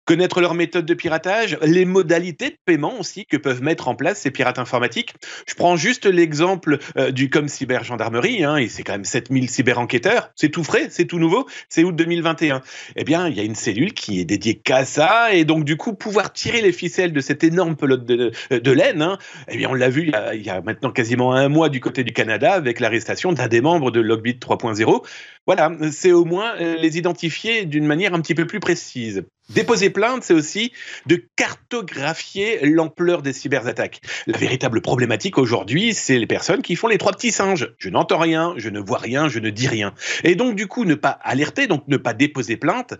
[0.08, 4.18] connaître leurs méthodes de piratage, les modalités de paiement aussi que peuvent mettre en place
[4.18, 5.12] ces pirates informatiques.
[5.46, 9.50] Je prends juste l'exemple euh, du Com Cyber Gendarmerie, hein, et c'est quand même 7000
[9.50, 12.62] cyber-enquêteurs, c'est tout frais, c'est tout nouveau, c'est août 2021.
[12.96, 15.76] Eh bien, il y a une cellule qui est dédiée qu'à ça, et donc du
[15.76, 19.68] coup, pouvoir tirer les ficelles de cette énorme pelote de, de laine, hein, eh bien,
[19.68, 22.02] on l'a vu il y, a, il y, a, maintenant quasiment un mois du côté
[22.02, 25.04] du Canada avec l'arrestation d'un des membres de Logbit 3.0.
[25.44, 29.26] Voilà, c'est au moins euh, les identifier d'une manière un petit peu plus précise.
[29.50, 30.72] Déposer plainte, c'est aussi
[31.06, 34.02] de cartographier l'ampleur des cyberattaques.
[34.26, 37.72] La véritable problématique aujourd'hui, c'est les personnes qui font les trois petits singes.
[37.78, 39.94] Je n'entends rien, je ne vois rien, je ne dis rien.
[40.22, 42.94] Et donc, du coup, ne pas alerter, donc ne pas déposer plainte,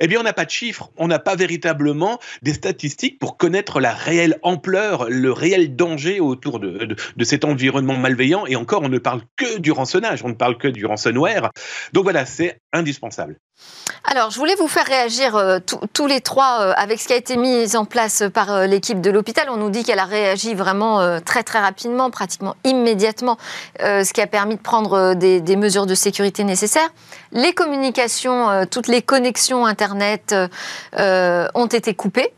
[0.00, 3.78] eh bien, on n'a pas de chiffres, on n'a pas véritablement des statistiques pour connaître
[3.78, 8.44] la réelle ampleur, le réel danger autour de, cet environnement malveillant.
[8.46, 11.50] Et encore, on ne parle que du rançonnage, on ne parle que du ransomware.
[11.92, 13.38] Donc voilà, c'est indispensable.
[14.04, 15.58] Alors, je voulais vous faire réagir euh,
[15.92, 19.00] tous les trois euh, avec ce qui a été mis en place par euh, l'équipe
[19.00, 19.48] de l'hôpital.
[19.48, 23.38] On nous dit qu'elle a réagi vraiment très très rapidement, pratiquement immédiatement,
[23.80, 26.88] ce qui a permis de prendre des, des, mesures de sécurité nécessaires.
[27.30, 30.34] Les communications, toutes les connexions Internet
[30.94, 32.32] ont été coupées.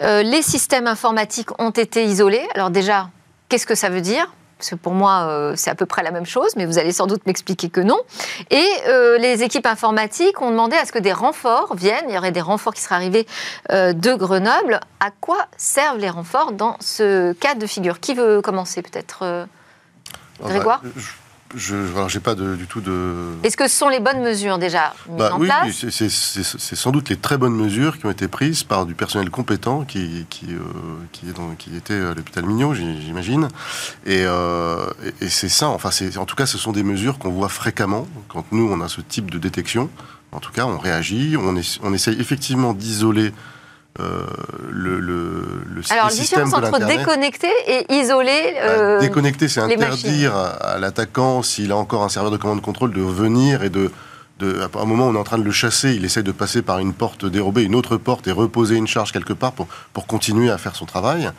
[0.00, 2.46] les systèmes informatiques ont été isolés.
[2.54, 3.08] Alors déjà,
[3.48, 4.32] qu'est-ce que ça veut dire?
[4.58, 6.92] Parce que pour moi, euh, c'est à peu près la même chose, mais vous allez
[6.92, 7.98] sans doute m'expliquer que non.
[8.50, 12.06] Et euh, les équipes informatiques ont demandé à ce que des renforts viennent.
[12.08, 13.26] Il y aurait des renforts qui seraient arrivés
[13.70, 14.80] euh, de Grenoble.
[15.00, 18.00] À quoi servent les renforts dans ce cas de figure?
[18.00, 19.46] Qui veut commencer peut-être ah
[20.40, 20.82] bah, Grégoire?
[21.54, 23.32] Je n'ai pas du tout de.
[23.42, 26.90] Est-ce que ce sont les bonnes mesures déjà mises bah en oui, place c'est sans
[26.90, 30.46] doute les très bonnes mesures qui ont été prises par du personnel compétent qui, qui,
[30.50, 30.60] euh,
[31.12, 33.48] qui, est dans, qui était à l'hôpital Mignot, j'imagine.
[34.08, 34.86] Euh,
[35.20, 38.06] et, et c'est ça, enfin, en tout cas, ce sont des mesures qu'on voit fréquemment
[38.28, 39.88] quand nous, on a ce type de détection.
[40.32, 43.32] En tout cas, on réagit, on, est, on essaye effectivement d'isoler
[44.00, 44.26] euh,
[44.70, 48.54] le, le, le, Alors, la différence entre déconnecter et isoler.
[48.54, 52.92] Bah, euh, déconnecter, c'est interdire à, l'attaquant, s'il a encore un serveur de commande contrôle,
[52.92, 53.90] de venir et de,
[54.38, 56.62] de, à un moment on est en train de le chasser, il essaie de passer
[56.62, 60.06] par une porte dérobée, une autre porte et reposer une charge quelque part pour, pour
[60.06, 61.30] continuer à faire son travail.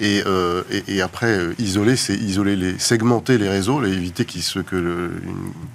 [0.00, 4.60] Et, euh, et, après, euh, isoler, c'est isoler les, segmenter les réseaux, éviter qu'il se,
[4.60, 5.10] que le,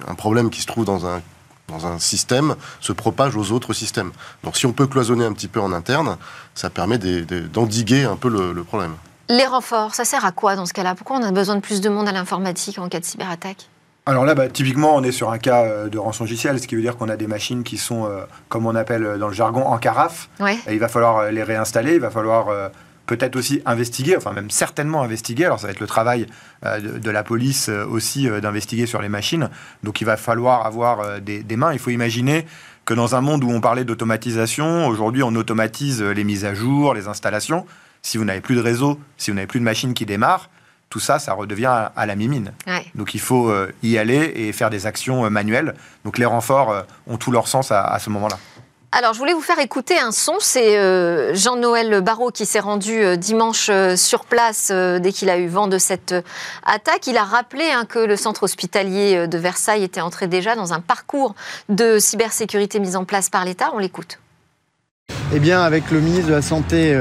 [0.07, 1.21] un problème qui se trouve dans un
[1.67, 4.11] dans un système se propage aux autres systèmes.
[4.43, 6.17] Donc si on peut cloisonner un petit peu en interne,
[6.55, 8.93] ça permet d'endiguer un peu le, problème.
[9.29, 10.95] Les renforts, ça sert à quoi dans ce cas-là?
[10.95, 13.69] Pourquoi on a besoin de plus de monde à l'informatique en cas de cyberattaque?
[14.05, 16.75] Alors là, bah, typiquement, on est sur un cas euh, de rançon logiciel, ce qui
[16.75, 19.65] veut dire qu'on a des machines qui sont, euh, comme on appelle dans le jargon,
[19.65, 20.29] en carafe.
[20.67, 22.47] Et il va falloir euh, les réinstaller, il va falloir
[23.05, 25.45] peut-être aussi investiguer, enfin même certainement investiguer.
[25.45, 26.27] Alors ça va être le travail
[26.65, 29.49] euh, de, la police euh, aussi euh, d'investiguer sur les machines.
[29.83, 31.73] Donc il va falloir avoir des, mains.
[31.73, 32.45] Il faut imaginer
[32.85, 36.93] que dans un monde où on parlait d'automatisation, aujourd'hui on automatise les mises à jour,
[36.93, 37.65] les installations.
[38.01, 40.49] Si vous n'avez plus de réseau, si vous n'avez plus de machines qui démarrent,
[40.89, 42.51] tout ça, ça redevient à, la mimine.
[42.93, 43.51] Donc il faut
[43.81, 45.73] y aller et faire des actions manuelles.
[46.05, 48.37] Donc les renforts ont tout leur sens à ce moment-là.
[48.95, 50.35] Alors, je voulais vous faire écouter un son.
[50.39, 55.39] C'est euh, Jean-Noël Barrault qui s'est rendu euh, dimanche euh, sur place dès qu'il a
[55.39, 56.13] eu vent de cette
[56.63, 57.07] attaque.
[57.07, 60.79] Il a rappelé hein, que le centre hospitalier de Versailles était entré déjà dans un
[60.79, 61.33] parcours
[61.69, 63.71] de cybersécurité mis en place par l'État.
[63.73, 64.19] On l'écoute.
[65.33, 66.95] Eh bien, avec le ministre de la Santé,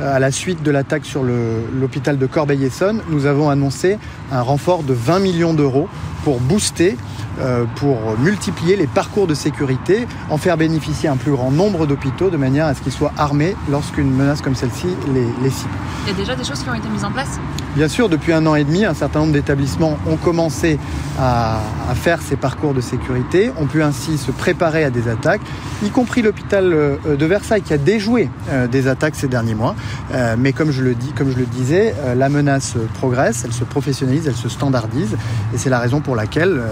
[0.00, 3.98] à la suite de l'attaque sur l'hôpital de Corbeil-Essonne, nous avons annoncé
[4.32, 5.88] un renfort de 20 millions d'euros
[6.24, 6.96] pour booster,
[7.38, 12.30] euh, pour multiplier les parcours de sécurité, en faire bénéficier un plus grand nombre d'hôpitaux
[12.30, 15.70] de manière à ce qu'ils soient armés lorsqu'une menace comme celle-ci les, les cible.
[16.06, 17.38] Il y a déjà des choses qui ont été mises en place?
[17.76, 20.78] Bien sûr, depuis un an et demi, un certain nombre d'établissements ont commencé
[21.18, 21.60] à,
[21.90, 25.40] à, faire ces parcours de sécurité, ont pu ainsi se préparer à des attaques,
[25.82, 29.74] y compris l'hôpital euh, de Versailles qui a déjoué euh, des attaques ces derniers mois.
[30.12, 33.64] Euh, mais comme je le dis, comme je le disais, la menace progresse, elle se
[33.64, 35.16] professionnalise, elle se standardise,
[35.52, 36.62] et c'est la raison pour laquelle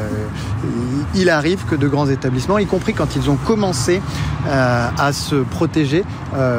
[1.14, 4.00] il arrive que de grands établissements, y compris quand ils ont commencé
[4.48, 6.04] à se protéger,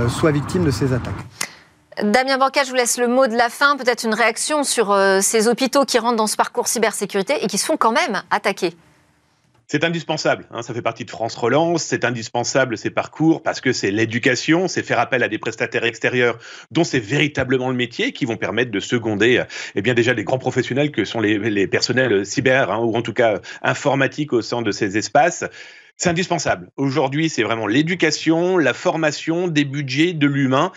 [0.09, 1.13] soient victimes de ces attaques.
[2.01, 5.19] Damien Banca, je vous laisse le mot de la fin, peut-être une réaction sur euh,
[5.21, 8.75] ces hôpitaux qui rentrent dans ce parcours cybersécurité et qui se font quand même attaquer.
[9.68, 13.72] C'est indispensable, hein, ça fait partie de France Relance, c'est indispensable ces parcours parce que
[13.72, 16.38] c'est l'éducation, c'est faire appel à des prestataires extérieurs
[16.72, 19.45] dont c'est véritablement le métier qui vont permettre de seconder euh,
[19.76, 23.14] eh bien déjà les grands professionnels que sont les, personnels cyber hein, ou en tout
[23.14, 25.45] cas informatiques au sein de ces espaces.
[25.95, 26.70] C'est indispensable.
[26.76, 30.72] Aujourd'hui, c'est vraiment l'éducation, la formation, des budgets, de l'humain,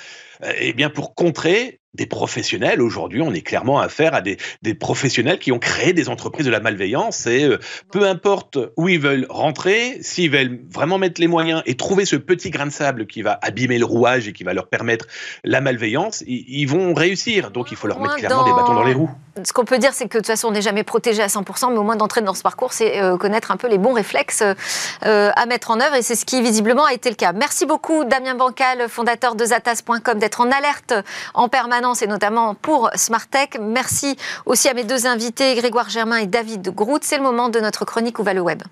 [0.45, 2.80] euh, eh bien pour contrer des professionnels.
[2.80, 6.51] Aujourd'hui, on est clairement affaire à des, des, professionnels qui ont créé des entreprises de
[6.51, 7.59] la malveillance et euh,
[7.90, 12.16] peu importe où ils veulent rentrer, s'ils veulent vraiment mettre les moyens et trouver ce
[12.16, 15.07] petit grain de sable qui va abîmer le rouage et qui va leur permettre
[15.44, 17.51] la malveillance, ils, ils vont réussir.
[17.51, 18.44] Donc il faut leur mettre clairement dans...
[18.44, 19.11] des bâtons dans les roues.
[19.45, 21.70] Ce qu'on peut dire, c'est que de toute façon, on n'est jamais protégé à 100%,
[21.70, 24.43] mais au moins d'entrer dans ce parcours, c'est euh, connaître un peu les bons réflexes
[24.43, 27.32] euh, à mettre en œuvre et c'est ce qui visiblement a été le cas.
[27.32, 30.95] Merci beaucoup Damien Bancal, fondateur de Zatas.com, d'être en alerte
[31.34, 33.59] en permanence et notamment pour Smartech.
[33.61, 34.16] Merci
[34.47, 37.05] aussi à mes deux invités, Grégoire Germain et David Groot.
[37.05, 38.62] C'est le moment de notre chronique Où va le web?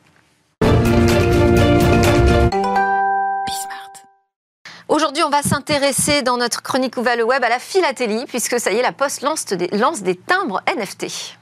[4.89, 8.71] Aujourd'hui, on va s'intéresser dans notre chronique va le web à la philatélie, puisque ça
[8.71, 11.37] y est, la Poste lance des timbres NFT.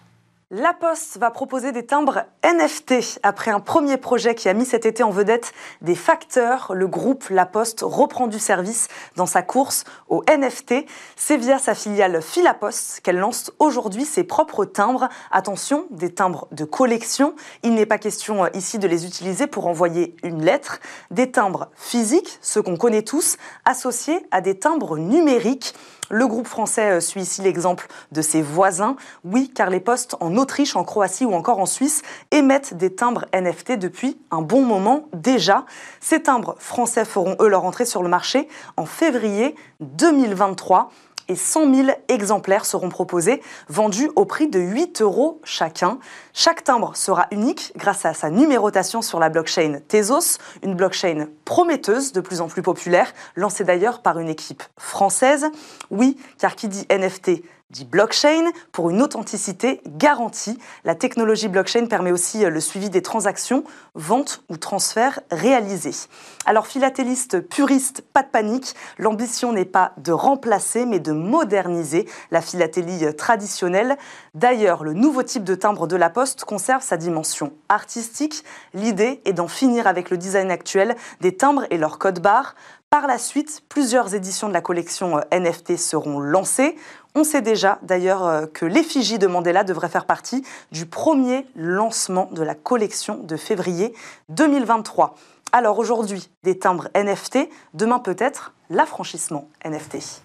[0.54, 3.20] La Poste va proposer des timbres NFT.
[3.22, 7.30] Après un premier projet qui a mis cet été en vedette des facteurs, le groupe
[7.30, 10.84] La Poste reprend du service dans sa course au NFT.
[11.16, 15.08] C'est via sa filiale Philapost qu'elle lance aujourd'hui ses propres timbres.
[15.30, 17.34] Attention, des timbres de collection.
[17.62, 20.80] Il n'est pas question ici de les utiliser pour envoyer une lettre.
[21.10, 25.72] Des timbres physiques, ceux qu'on connaît tous, associés à des timbres numériques.
[26.14, 28.96] Le groupe français suit ici l'exemple de ses voisins.
[29.24, 33.24] Oui, car les postes en Autriche, en Croatie ou encore en Suisse émettent des timbres
[33.34, 35.64] NFT depuis un bon moment déjà.
[36.00, 38.46] Ces timbres français feront eux leur entrée sur le marché
[38.76, 40.90] en février 2023
[41.28, 45.98] et 100 000 exemplaires seront proposés, vendus au prix de 8 euros chacun.
[46.32, 52.12] Chaque timbre sera unique grâce à sa numérotation sur la blockchain Tezos, une blockchain prometteuse,
[52.12, 55.46] de plus en plus populaire, lancée d'ailleurs par une équipe française.
[55.90, 57.42] Oui, car qui dit NFT
[57.72, 60.58] dit blockchain pour une authenticité garantie.
[60.84, 63.64] La technologie blockchain permet aussi le suivi des transactions,
[63.94, 66.08] ventes ou transferts réalisés.
[66.44, 72.42] Alors philatéliste puriste, pas de panique, l'ambition n'est pas de remplacer mais de moderniser la
[72.42, 73.96] philatélie traditionnelle.
[74.34, 78.44] D'ailleurs, le nouveau type de timbre de la Poste conserve sa dimension artistique.
[78.74, 82.54] L'idée est d'en finir avec le design actuel des timbres et leur code barre.
[82.92, 86.76] Par la suite, plusieurs éditions de la collection NFT seront lancées.
[87.14, 92.42] On sait déjà d'ailleurs que l'effigie de Mandela devrait faire partie du premier lancement de
[92.42, 93.94] la collection de février
[94.28, 95.14] 2023.
[95.52, 100.20] Alors aujourd'hui, des timbres NFT, demain peut-être l'affranchissement NFT.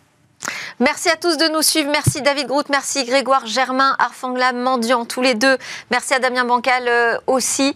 [0.79, 1.89] Merci à tous de nous suivre.
[1.91, 5.57] Merci David Groot, merci Grégoire Germain, Arfangla Mendiant, tous les deux.
[5.91, 7.73] Merci à Damien Bancal euh, aussi.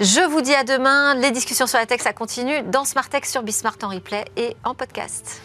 [0.00, 1.14] Je vous dis à demain.
[1.16, 4.56] Les discussions sur la tech, ça continue dans Smart Tech sur Bismart en replay et
[4.64, 5.40] en podcast.